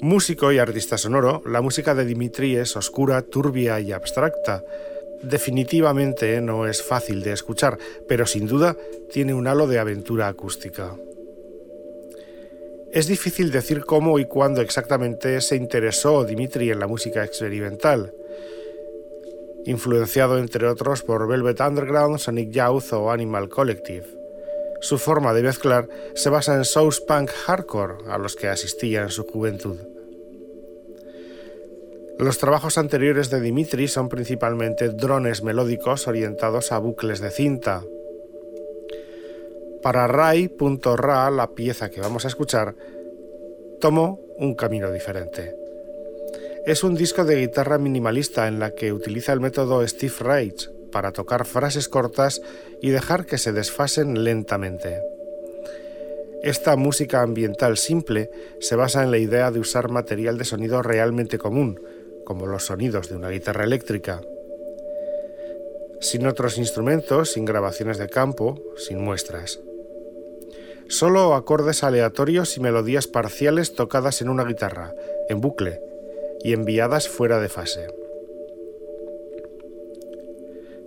Músico 0.00 0.52
y 0.52 0.58
artista 0.58 0.98
sonoro, 0.98 1.42
la 1.46 1.60
música 1.60 1.94
de 1.94 2.04
Dimitri 2.04 2.56
es 2.56 2.76
oscura, 2.76 3.22
turbia 3.22 3.80
y 3.80 3.92
abstracta, 3.92 4.64
definitivamente 5.22 6.40
no 6.40 6.66
es 6.66 6.82
fácil 6.82 7.22
de 7.22 7.32
escuchar, 7.32 7.78
pero 8.08 8.26
sin 8.26 8.46
duda 8.46 8.76
tiene 9.10 9.34
un 9.34 9.46
halo 9.46 9.66
de 9.66 9.78
aventura 9.78 10.28
acústica. 10.28 10.96
Es 12.92 13.06
difícil 13.06 13.50
decir 13.50 13.84
cómo 13.84 14.18
y 14.18 14.26
cuándo 14.26 14.60
exactamente 14.60 15.40
se 15.40 15.56
interesó 15.56 16.24
Dimitri 16.24 16.70
en 16.70 16.78
la 16.78 16.86
música 16.86 17.24
experimental, 17.24 18.12
influenciado 19.64 20.38
entre 20.38 20.66
otros 20.66 21.02
por 21.02 21.26
Velvet 21.26 21.60
Underground, 21.60 22.18
Sonic 22.18 22.50
Youth 22.50 22.92
o 22.92 23.10
Animal 23.10 23.48
Collective. 23.48 24.06
Su 24.82 24.98
forma 24.98 25.32
de 25.32 25.42
mezclar 25.42 25.88
se 26.14 26.28
basa 26.28 26.54
en 26.54 26.64
South 26.64 27.06
Punk 27.06 27.30
Hardcore, 27.30 27.94
a 28.08 28.18
los 28.18 28.34
que 28.34 28.48
asistía 28.48 29.02
en 29.02 29.10
su 29.10 29.24
juventud. 29.24 29.91
Los 32.22 32.38
trabajos 32.38 32.78
anteriores 32.78 33.30
de 33.30 33.40
Dimitri 33.40 33.88
son 33.88 34.08
principalmente 34.08 34.90
drones 34.90 35.42
melódicos 35.42 36.06
orientados 36.06 36.70
a 36.70 36.78
bucles 36.78 37.20
de 37.20 37.32
cinta. 37.32 37.82
Para 39.82 40.06
Rai.ra, 40.06 41.28
la 41.32 41.50
pieza 41.50 41.90
que 41.90 42.00
vamos 42.00 42.24
a 42.24 42.28
escuchar, 42.28 42.76
tomó 43.80 44.20
un 44.38 44.54
camino 44.54 44.92
diferente. 44.92 45.52
Es 46.64 46.84
un 46.84 46.94
disco 46.94 47.24
de 47.24 47.40
guitarra 47.40 47.78
minimalista 47.78 48.46
en 48.46 48.60
la 48.60 48.70
que 48.70 48.92
utiliza 48.92 49.32
el 49.32 49.40
método 49.40 49.84
Steve 49.88 50.14
Reich 50.20 50.70
para 50.92 51.10
tocar 51.10 51.44
frases 51.44 51.88
cortas 51.88 52.40
y 52.80 52.90
dejar 52.90 53.26
que 53.26 53.36
se 53.36 53.50
desfasen 53.50 54.22
lentamente. 54.22 55.00
Esta 56.44 56.76
música 56.76 57.22
ambiental 57.22 57.76
simple 57.76 58.30
se 58.60 58.76
basa 58.76 59.02
en 59.02 59.10
la 59.10 59.18
idea 59.18 59.50
de 59.50 59.58
usar 59.58 59.90
material 59.90 60.38
de 60.38 60.44
sonido 60.44 60.82
realmente 60.82 61.36
común, 61.36 61.80
como 62.24 62.46
los 62.46 62.66
sonidos 62.66 63.08
de 63.08 63.16
una 63.16 63.30
guitarra 63.30 63.64
eléctrica. 63.64 64.20
Sin 66.00 66.26
otros 66.26 66.58
instrumentos, 66.58 67.32
sin 67.32 67.44
grabaciones 67.44 67.98
de 67.98 68.08
campo, 68.08 68.60
sin 68.76 69.00
muestras. 69.02 69.60
Solo 70.88 71.34
acordes 71.34 71.84
aleatorios 71.84 72.56
y 72.56 72.60
melodías 72.60 73.06
parciales 73.06 73.74
tocadas 73.74 74.20
en 74.20 74.28
una 74.28 74.44
guitarra, 74.44 74.94
en 75.28 75.40
bucle, 75.40 75.80
y 76.42 76.52
enviadas 76.52 77.08
fuera 77.08 77.40
de 77.40 77.48
fase. 77.48 77.86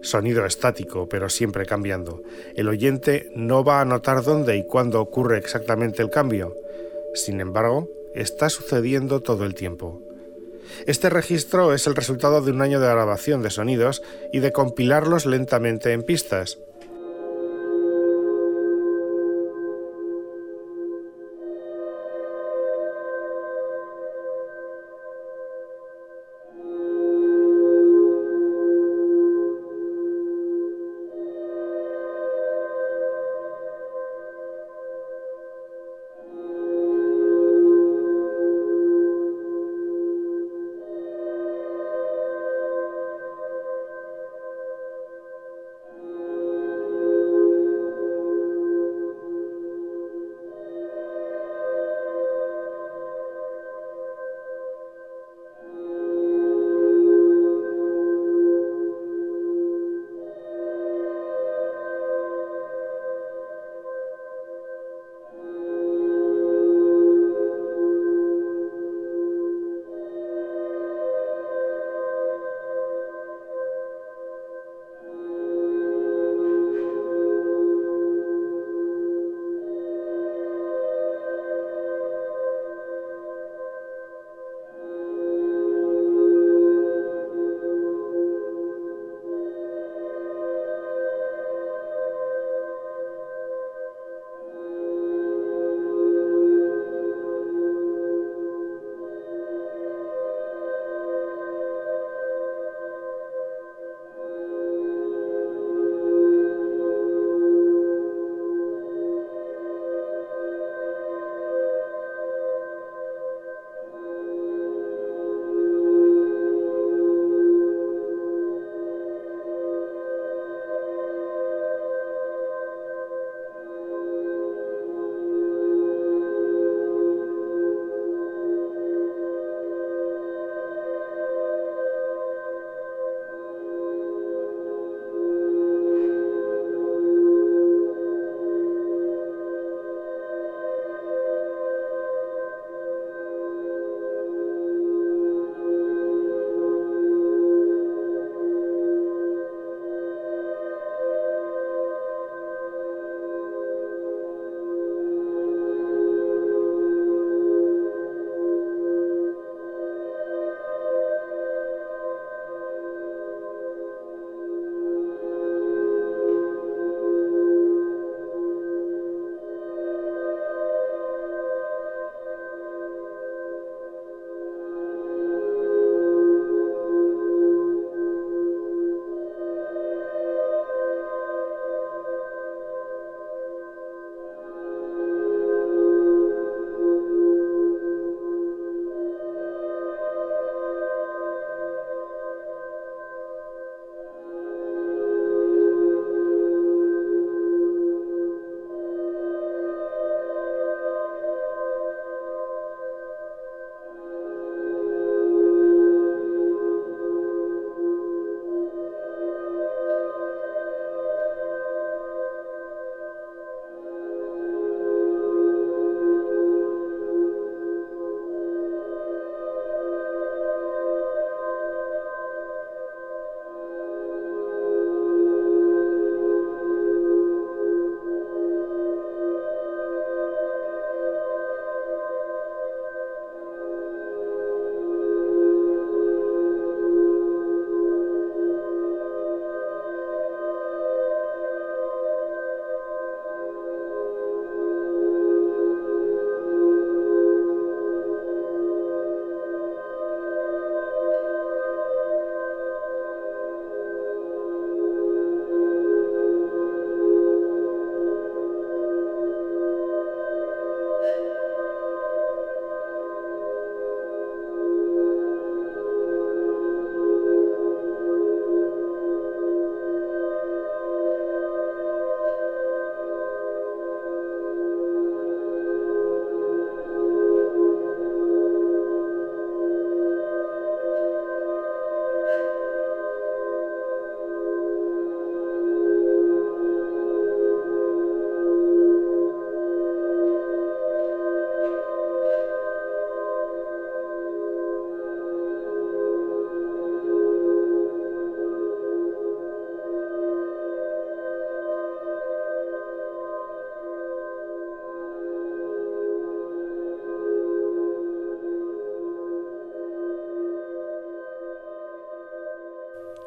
Sonido 0.01 0.45
estático, 0.45 1.09
pero 1.09 1.29
siempre 1.29 1.65
cambiando. 1.65 2.21
El 2.55 2.67
oyente 2.67 3.31
no 3.35 3.63
va 3.63 3.81
a 3.81 3.85
notar 3.85 4.23
dónde 4.23 4.55
y 4.57 4.67
cuándo 4.67 5.01
ocurre 5.01 5.39
exactamente 5.39 6.03
el 6.03 6.11
cambio. 6.11 6.55
Sin 7.15 7.41
embargo, 7.41 7.89
está 8.13 8.49
sucediendo 8.49 9.21
todo 9.21 9.45
el 9.45 9.55
tiempo. 9.55 10.04
Este 10.85 11.09
registro 11.09 11.73
es 11.73 11.87
el 11.87 11.95
resultado 11.95 12.41
de 12.41 12.51
un 12.51 12.61
año 12.61 12.79
de 12.79 12.87
grabación 12.87 13.41
de 13.41 13.49
sonidos 13.49 14.01
y 14.31 14.39
de 14.39 14.51
compilarlos 14.51 15.25
lentamente 15.25 15.93
en 15.93 16.03
pistas. 16.03 16.59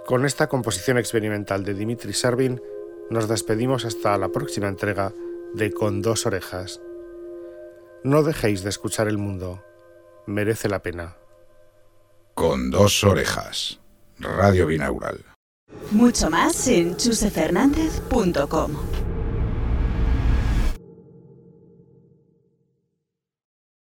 Con 0.09 0.25
esta 0.25 0.47
composición 0.47 0.97
experimental 0.97 1.65
de 1.65 1.75
Dimitri 1.75 2.15
Servin, 2.15 2.63
nos 3.11 3.29
despedimos 3.29 3.85
hasta 3.85 4.17
la 4.17 4.31
próxima 4.31 4.67
entrega 4.67 5.13
de 5.53 5.71
Con 5.71 6.01
dos 6.01 6.25
orejas. 6.25 6.81
No 8.05 8.23
dejéis 8.23 8.63
de 8.63 8.71
escuchar 8.71 9.07
el 9.07 9.19
mundo, 9.19 9.63
merece 10.27 10.71
la 10.71 10.81
pena. 10.81 11.19
Con 12.33 12.71
dos 12.71 13.05
orejas, 13.05 13.81
Radio 14.19 14.69
Binaural. 14.69 15.27
Mucho 15.91 16.31
más 16.31 16.67
en 16.69 16.97
chusefernandez.com. 16.97 18.73